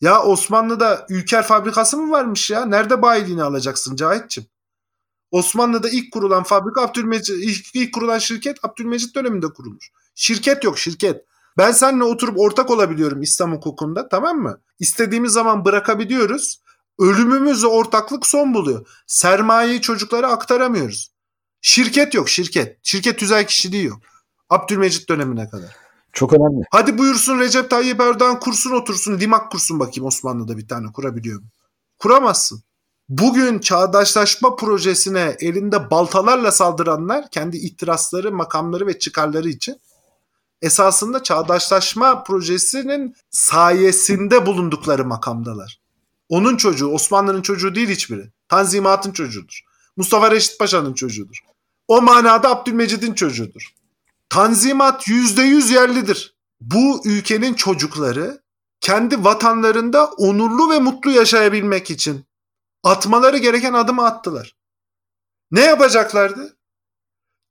Ya 0.00 0.22
Osmanlı'da 0.22 1.06
Ülker 1.08 1.42
fabrikası 1.42 1.96
mı 1.96 2.10
varmış 2.10 2.50
ya? 2.50 2.64
Nerede 2.64 3.02
bayiliğini 3.02 3.42
alacaksın 3.42 3.96
Cahit'ciğim? 3.96 4.50
Osmanlı'da 5.30 5.88
ilk 5.88 6.12
kurulan 6.12 6.42
fabrika 6.42 6.82
Abdülmecit, 6.82 7.36
ilk, 7.42 7.74
ilk 7.74 7.94
kurulan 7.94 8.18
şirket 8.18 8.64
Abdülmecit 8.64 9.14
döneminde 9.14 9.46
kurulmuş. 9.46 9.90
Şirket 10.14 10.64
yok 10.64 10.78
şirket. 10.78 11.24
Ben 11.58 11.72
seninle 11.72 12.04
oturup 12.04 12.38
ortak 12.38 12.70
olabiliyorum 12.70 13.22
İslam 13.22 13.52
hukukunda 13.52 14.08
tamam 14.08 14.38
mı? 14.38 14.60
İstediğimiz 14.78 15.32
zaman 15.32 15.64
bırakabiliyoruz. 15.64 16.63
Ölümümüzle 16.98 17.66
ortaklık 17.66 18.26
son 18.26 18.54
buluyor. 18.54 18.86
Sermayeyi 19.06 19.80
çocuklara 19.80 20.32
aktaramıyoruz. 20.32 21.12
Şirket 21.60 22.14
yok 22.14 22.28
şirket. 22.28 22.78
Şirket 22.82 23.18
tüzel 23.18 23.46
kişiliği 23.46 23.84
yok. 23.84 23.98
Abdülmecit 24.50 25.08
dönemine 25.08 25.48
kadar. 25.48 25.76
Çok 26.12 26.32
önemli. 26.32 26.64
Hadi 26.70 26.98
buyursun 26.98 27.38
Recep 27.38 27.70
Tayyip 27.70 28.00
Erdoğan 28.00 28.40
kursun 28.40 28.70
otursun. 28.70 29.18
Limak 29.18 29.52
kursun 29.52 29.80
bakayım 29.80 30.06
Osmanlı'da 30.06 30.56
bir 30.56 30.68
tane 30.68 30.92
kurabiliyor 30.92 31.40
mu? 31.40 31.46
Kuramazsın. 31.98 32.62
Bugün 33.08 33.58
çağdaşlaşma 33.58 34.56
projesine 34.56 35.36
elinde 35.40 35.90
baltalarla 35.90 36.52
saldıranlar 36.52 37.30
kendi 37.30 37.56
ihtirasları, 37.56 38.32
makamları 38.32 38.86
ve 38.86 38.98
çıkarları 38.98 39.48
için 39.48 39.80
esasında 40.62 41.22
çağdaşlaşma 41.22 42.22
projesinin 42.22 43.16
sayesinde 43.30 44.46
bulundukları 44.46 45.04
makamdalar. 45.04 45.83
Onun 46.34 46.56
çocuğu, 46.56 46.88
Osmanlı'nın 46.88 47.42
çocuğu 47.42 47.74
değil 47.74 47.88
hiçbiri. 47.88 48.30
Tanzimat'ın 48.48 49.12
çocuğudur. 49.12 49.60
Mustafa 49.96 50.30
Reşit 50.30 50.58
Paşa'nın 50.58 50.94
çocuğudur. 50.94 51.36
O 51.88 52.02
manada 52.02 52.50
Abdülmecid'in 52.50 53.14
çocuğudur. 53.14 53.74
Tanzimat 54.28 55.08
yüzde 55.08 55.42
yüz 55.42 55.70
yerlidir. 55.70 56.36
Bu 56.60 57.02
ülkenin 57.04 57.54
çocukları 57.54 58.42
kendi 58.80 59.24
vatanlarında 59.24 60.04
onurlu 60.06 60.70
ve 60.70 60.78
mutlu 60.78 61.10
yaşayabilmek 61.10 61.90
için 61.90 62.24
atmaları 62.82 63.38
gereken 63.38 63.72
adımı 63.72 64.06
attılar. 64.06 64.56
Ne 65.50 65.60
yapacaklardı? 65.60 66.56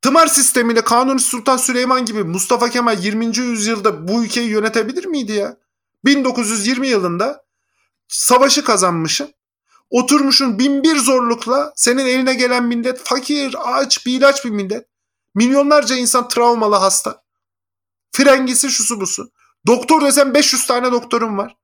Tımar 0.01 0.27
sistemiyle 0.27 0.81
Kanuni 0.81 1.19
Sultan 1.19 1.57
Süleyman 1.57 2.05
gibi 2.05 2.23
Mustafa 2.23 2.69
Kemal 2.69 3.03
20. 3.03 3.37
yüzyılda 3.37 4.07
bu 4.07 4.23
ülkeyi 4.23 4.49
yönetebilir 4.49 5.05
miydi 5.05 5.31
ya? 5.31 5.57
1920 6.05 6.87
yılında 6.87 7.43
savaşı 8.13 8.63
kazanmışsın. 8.63 9.33
Oturmuşun 9.89 10.59
bin 10.59 10.83
bir 10.83 10.97
zorlukla 10.97 11.73
senin 11.75 12.05
eline 12.05 12.33
gelen 12.33 12.63
millet 12.63 12.99
fakir, 13.03 13.55
aç, 13.63 14.05
bir 14.05 14.17
ilaç 14.17 14.45
bir 14.45 14.49
millet. 14.49 14.87
Milyonlarca 15.35 15.95
insan 15.95 16.27
travmalı 16.27 16.75
hasta. 16.75 17.23
Frengisi 18.11 18.69
şusu 18.69 19.01
busu. 19.01 19.31
Doktor 19.67 20.01
desem 20.01 20.33
500 20.33 20.67
tane 20.67 20.91
doktorum 20.91 21.37
var. 21.37 21.57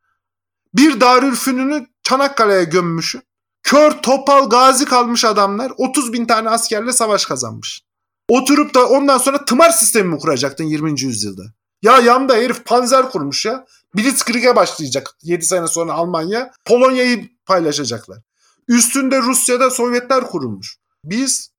Bir 0.73 1.01
Darülfünun'u 1.01 1.85
Çanakkale'ye 2.03 2.63
gömmüşüm. 2.63 3.21
Kör, 3.63 3.91
topal, 3.91 4.49
gazi 4.49 4.85
kalmış 4.85 5.25
adamlar 5.25 5.71
30 5.77 6.13
bin 6.13 6.25
tane 6.25 6.49
askerle 6.49 6.93
savaş 6.93 7.25
kazanmış. 7.25 7.83
Oturup 8.29 8.73
da 8.73 8.89
ondan 8.89 9.17
sonra 9.17 9.45
tımar 9.45 9.69
sistemi 9.69 10.09
mi 10.09 10.17
kuracaktın 10.17 10.63
20. 10.63 11.01
yüzyılda? 11.01 11.43
Ya 11.81 11.99
yanda 11.99 12.35
herif 12.35 12.65
panzer 12.65 13.11
kurmuş 13.11 13.45
ya. 13.45 13.65
Blitzkrieg'e 13.97 14.55
başlayacak 14.55 15.15
7 15.23 15.45
sene 15.45 15.67
sonra 15.67 15.93
Almanya. 15.93 16.51
Polonya'yı 16.65 17.29
paylaşacaklar. 17.45 18.19
Üstünde 18.67 19.21
Rusya'da 19.21 19.69
Sovyetler 19.69 20.27
kurulmuş. 20.27 20.77
Biz 21.03 21.51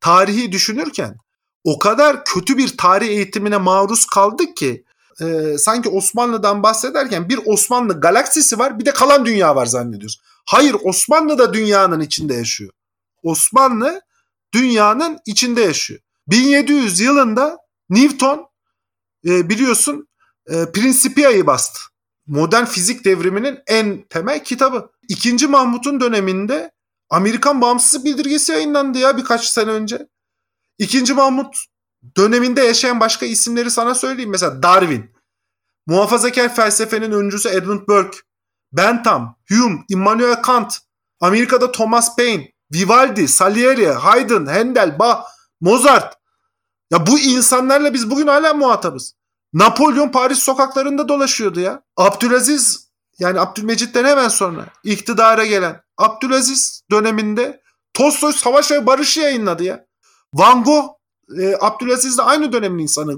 tarihi 0.00 0.52
düşünürken 0.52 1.16
o 1.64 1.78
kadar 1.78 2.24
kötü 2.24 2.58
bir 2.58 2.76
tarih 2.76 3.08
eğitimine 3.08 3.56
maruz 3.56 4.06
kaldık 4.06 4.56
ki 4.56 4.84
e, 5.20 5.58
sanki 5.58 5.88
Osmanlı'dan 5.88 6.62
bahsederken 6.62 7.28
bir 7.28 7.40
Osmanlı 7.46 8.00
galaksisi 8.00 8.58
var 8.58 8.78
bir 8.78 8.84
de 8.84 8.92
kalan 8.92 9.26
dünya 9.26 9.56
var 9.56 9.66
zannediyoruz. 9.66 10.20
Hayır 10.46 10.76
Osmanlı 10.84 11.38
da 11.38 11.54
dünyanın 11.54 12.00
içinde 12.00 12.34
yaşıyor. 12.34 12.70
Osmanlı 13.22 14.00
dünyanın 14.54 15.18
içinde 15.26 15.60
yaşıyor. 15.60 16.00
1700 16.28 17.00
yılında 17.00 17.58
Newton 17.90 18.46
e, 19.26 19.48
biliyorsun 19.48 20.08
e, 20.50 20.72
Principia'yı 20.72 21.46
bastı. 21.46 21.80
Modern 22.26 22.64
fizik 22.64 23.04
devriminin 23.04 23.58
en 23.66 24.02
temel 24.08 24.44
kitabı. 24.44 24.90
İkinci 25.08 25.46
Mahmut'un 25.46 26.00
döneminde 26.00 26.70
Amerikan 27.10 27.60
bağımsızlık 27.60 28.04
bildirgesi 28.04 28.52
yayınlandı 28.52 28.98
ya 28.98 29.16
birkaç 29.16 29.44
sene 29.44 29.70
önce. 29.70 30.08
İkinci 30.78 31.14
Mahmut 31.14 31.56
döneminde 32.16 32.60
yaşayan 32.60 33.00
başka 33.00 33.26
isimleri 33.26 33.70
sana 33.70 33.94
söyleyeyim. 33.94 34.30
Mesela 34.30 34.62
Darwin. 34.62 35.10
Muhafazakar 35.86 36.54
felsefenin 36.54 37.12
öncüsü 37.12 37.48
Edmund 37.48 37.88
Burke. 37.88 38.18
Bentham, 38.72 39.36
Hume, 39.48 39.84
Immanuel 39.88 40.42
Kant. 40.42 40.78
Amerika'da 41.20 41.72
Thomas 41.72 42.16
Paine, 42.16 42.52
Vivaldi, 42.74 43.28
Salieri, 43.28 43.86
Haydn, 43.86 44.46
Handel, 44.46 44.98
Bach, 44.98 45.24
Mozart. 45.60 46.14
Ya 46.92 47.06
bu 47.06 47.18
insanlarla 47.18 47.94
biz 47.94 48.10
bugün 48.10 48.26
hala 48.26 48.54
muhatabız. 48.54 49.14
Napolyon 49.52 50.08
Paris 50.08 50.38
sokaklarında 50.38 51.08
dolaşıyordu 51.08 51.60
ya. 51.60 51.82
Abdülaziz 51.96 52.90
yani 53.18 53.40
Abdülmecit'ten 53.40 54.04
hemen 54.04 54.28
sonra 54.28 54.66
iktidara 54.84 55.46
gelen 55.46 55.80
Abdülaziz 55.98 56.82
döneminde 56.90 57.60
Tolstoy 57.94 58.32
Savaş 58.32 58.70
ve 58.70 58.86
Barış'ı 58.86 59.20
yayınladı 59.20 59.64
ya. 59.64 59.86
Van 60.34 60.64
Gogh 60.64 60.84
e, 61.38 61.56
Abdülaziz 61.60 62.18
de 62.18 62.22
aynı 62.22 62.52
dönemin 62.52 62.82
insanı. 62.82 63.16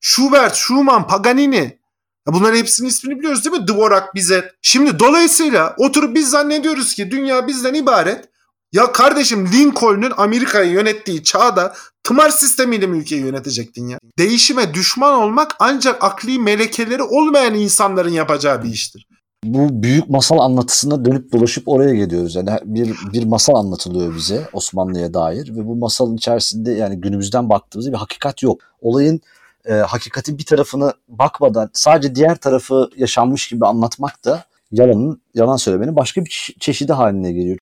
Schubert, 0.00 0.54
Schumann, 0.54 1.06
Paganini. 1.06 1.78
Bunların 2.26 2.58
hepsinin 2.58 2.88
ismini 2.88 3.18
biliyoruz 3.18 3.44
değil 3.44 3.56
mi? 3.56 3.68
Dvorak, 3.68 4.14
Bizet. 4.14 4.54
Şimdi 4.62 4.98
dolayısıyla 4.98 5.74
oturup 5.78 6.14
biz 6.14 6.30
zannediyoruz 6.30 6.94
ki 6.94 7.10
dünya 7.10 7.46
bizden 7.46 7.74
ibaret. 7.74 8.28
Ya 8.74 8.92
kardeşim 8.92 9.52
Lincoln'un 9.52 10.12
Amerika'yı 10.16 10.70
yönettiği 10.70 11.22
çağda 11.22 11.74
tımar 12.02 12.30
sistemiyle 12.30 12.86
mi 12.86 12.98
ülkeyi 12.98 13.20
yönetecektin 13.20 13.88
ya? 13.88 13.98
Değişime 14.18 14.74
düşman 14.74 15.14
olmak 15.14 15.56
ancak 15.58 16.04
akli 16.04 16.38
melekeleri 16.38 17.02
olmayan 17.02 17.54
insanların 17.54 18.10
yapacağı 18.10 18.62
bir 18.62 18.68
iştir. 18.68 19.06
bu 19.44 19.82
büyük 19.82 20.10
masal 20.10 20.38
anlatısına 20.38 21.04
dönüp 21.04 21.32
dolaşıp 21.32 21.68
oraya 21.68 21.94
geliyoruz. 21.94 22.34
Yani 22.34 22.50
bir 22.64 22.94
bir 23.12 23.24
masal 23.24 23.54
anlatılıyor 23.54 24.16
bize 24.16 24.48
Osmanlı'ya 24.52 25.14
dair 25.14 25.48
ve 25.56 25.66
bu 25.66 25.76
masalın 25.76 26.16
içerisinde 26.16 26.72
yani 26.72 27.00
günümüzden 27.00 27.48
baktığımızda 27.48 27.92
bir 27.92 27.96
hakikat 27.96 28.42
yok. 28.42 28.60
Olayın 28.80 29.20
e, 29.64 29.74
hakikatin 29.74 30.38
bir 30.38 30.44
tarafına 30.44 30.92
bakmadan 31.08 31.70
sadece 31.72 32.14
diğer 32.14 32.36
tarafı 32.36 32.90
yaşanmış 32.96 33.48
gibi 33.48 33.66
anlatmak 33.66 34.24
da 34.24 34.44
yalanın 34.72 35.22
yalan 35.34 35.56
söylemenin 35.56 35.96
başka 35.96 36.24
bir 36.24 36.54
çeşidi 36.60 36.92
haline 36.92 37.32
geliyor. 37.32 37.58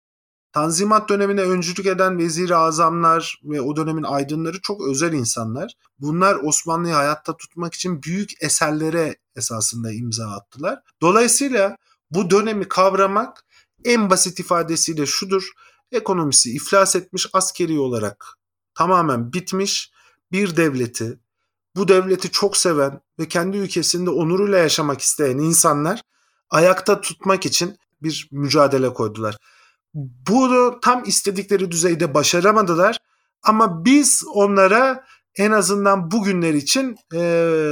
Tanzimat 0.52 1.10
dönemine 1.10 1.42
öncülük 1.42 1.86
eden 1.86 2.18
vezir 2.18 2.50
azamlar 2.50 3.42
ve 3.44 3.62
o 3.62 3.76
dönemin 3.76 4.04
aydınları 4.04 4.62
çok 4.62 4.88
özel 4.88 5.14
insanlar. 5.14 5.74
Bunlar 6.00 6.36
Osmanlı'yı 6.36 6.94
hayatta 6.94 7.38
tutmak 7.38 7.74
için 7.74 8.04
büyük 8.04 8.44
eserlere 8.44 9.16
esasında 9.36 9.92
imza 9.92 10.28
attılar. 10.28 10.80
Dolayısıyla 11.02 11.78
bu 12.12 12.30
dönemi 12.30 12.68
kavramak 12.68 13.46
en 13.86 14.10
basit 14.10 14.40
ifadesiyle 14.40 15.06
şudur. 15.06 15.50
Ekonomisi 15.92 16.56
iflas 16.56 16.96
etmiş 16.96 17.28
askeri 17.34 17.80
olarak 17.80 18.38
tamamen 18.76 19.34
bitmiş 19.34 19.92
bir 20.32 20.58
devleti, 20.58 21.20
bu 21.76 21.88
devleti 21.88 22.32
çok 22.32 22.58
seven 22.58 23.02
ve 23.20 23.28
kendi 23.28 23.58
ülkesinde 23.58 24.10
onuruyla 24.10 24.58
yaşamak 24.58 25.02
isteyen 25.02 25.38
insanlar 25.38 26.02
ayakta 26.50 27.02
tutmak 27.02 27.46
için 27.46 27.78
bir 28.02 28.30
mücadele 28.32 28.94
koydular. 28.94 29.38
Bunu 29.94 30.80
tam 30.82 31.04
istedikleri 31.06 31.72
düzeyde 31.72 32.14
başaramadılar 32.14 32.98
ama 33.44 33.86
biz 33.86 34.24
onlara 34.34 35.04
en 35.38 35.52
azından 35.52 36.12
bugünler 36.12 36.54
için 36.54 36.98
e, 37.14 37.20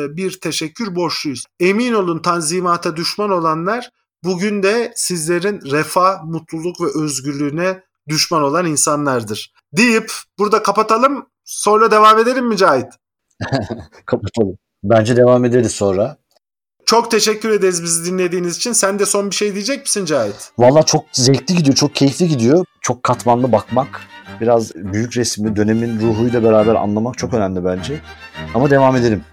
bir 0.10 0.40
teşekkür 0.40 0.96
borçluyuz. 0.96 1.46
Emin 1.60 1.94
olun 1.94 2.20
tanzimata 2.20 2.96
düşman 2.96 3.32
olanlar 3.32 3.90
bugün 4.24 4.64
de 4.64 4.94
sizlerin 4.96 5.62
refah, 5.72 6.24
mutluluk 6.24 6.82
ve 6.82 7.04
özgürlüğüne 7.04 7.84
düşman 8.08 8.44
olan 8.44 8.66
insanlardır. 8.66 9.54
Deyip 9.74 10.12
burada 10.40 10.64
kapatalım 10.64 11.26
sonra 11.46 11.92
devam 11.92 12.20
edelim 12.20 12.48
Mücahit. 12.48 12.88
kapatalım. 14.06 14.58
Bence 14.84 15.18
devam 15.18 15.46
ederiz 15.46 15.72
sonra. 15.72 16.18
Çok 16.88 17.12
teşekkür 17.12 17.50
ederiz 17.50 17.84
bizi 17.84 18.06
dinlediğiniz 18.06 18.58
için. 18.58 18.72
Sen 18.74 19.00
de 19.00 19.06
son 19.06 19.30
bir 19.30 19.36
şey 19.36 19.54
diyecek 19.54 19.82
misin 19.82 20.06
Cahit? 20.06 20.52
Valla 20.58 20.84
çok 20.84 21.06
zevkli 21.12 21.56
gidiyor, 21.56 21.76
çok 21.76 21.96
keyifli 21.96 22.28
gidiyor. 22.28 22.66
Çok 22.82 23.04
katmanlı 23.04 23.52
bakmak, 23.52 24.02
biraz 24.42 24.76
büyük 24.76 25.18
resmi, 25.18 25.56
dönemin 25.56 26.00
ruhuyla 26.02 26.44
beraber 26.44 26.76
anlamak 26.76 27.18
çok 27.18 27.34
önemli 27.34 27.66
bence. 27.66 28.02
Ama 28.54 28.70
devam 28.70 28.96
edelim. 28.96 29.24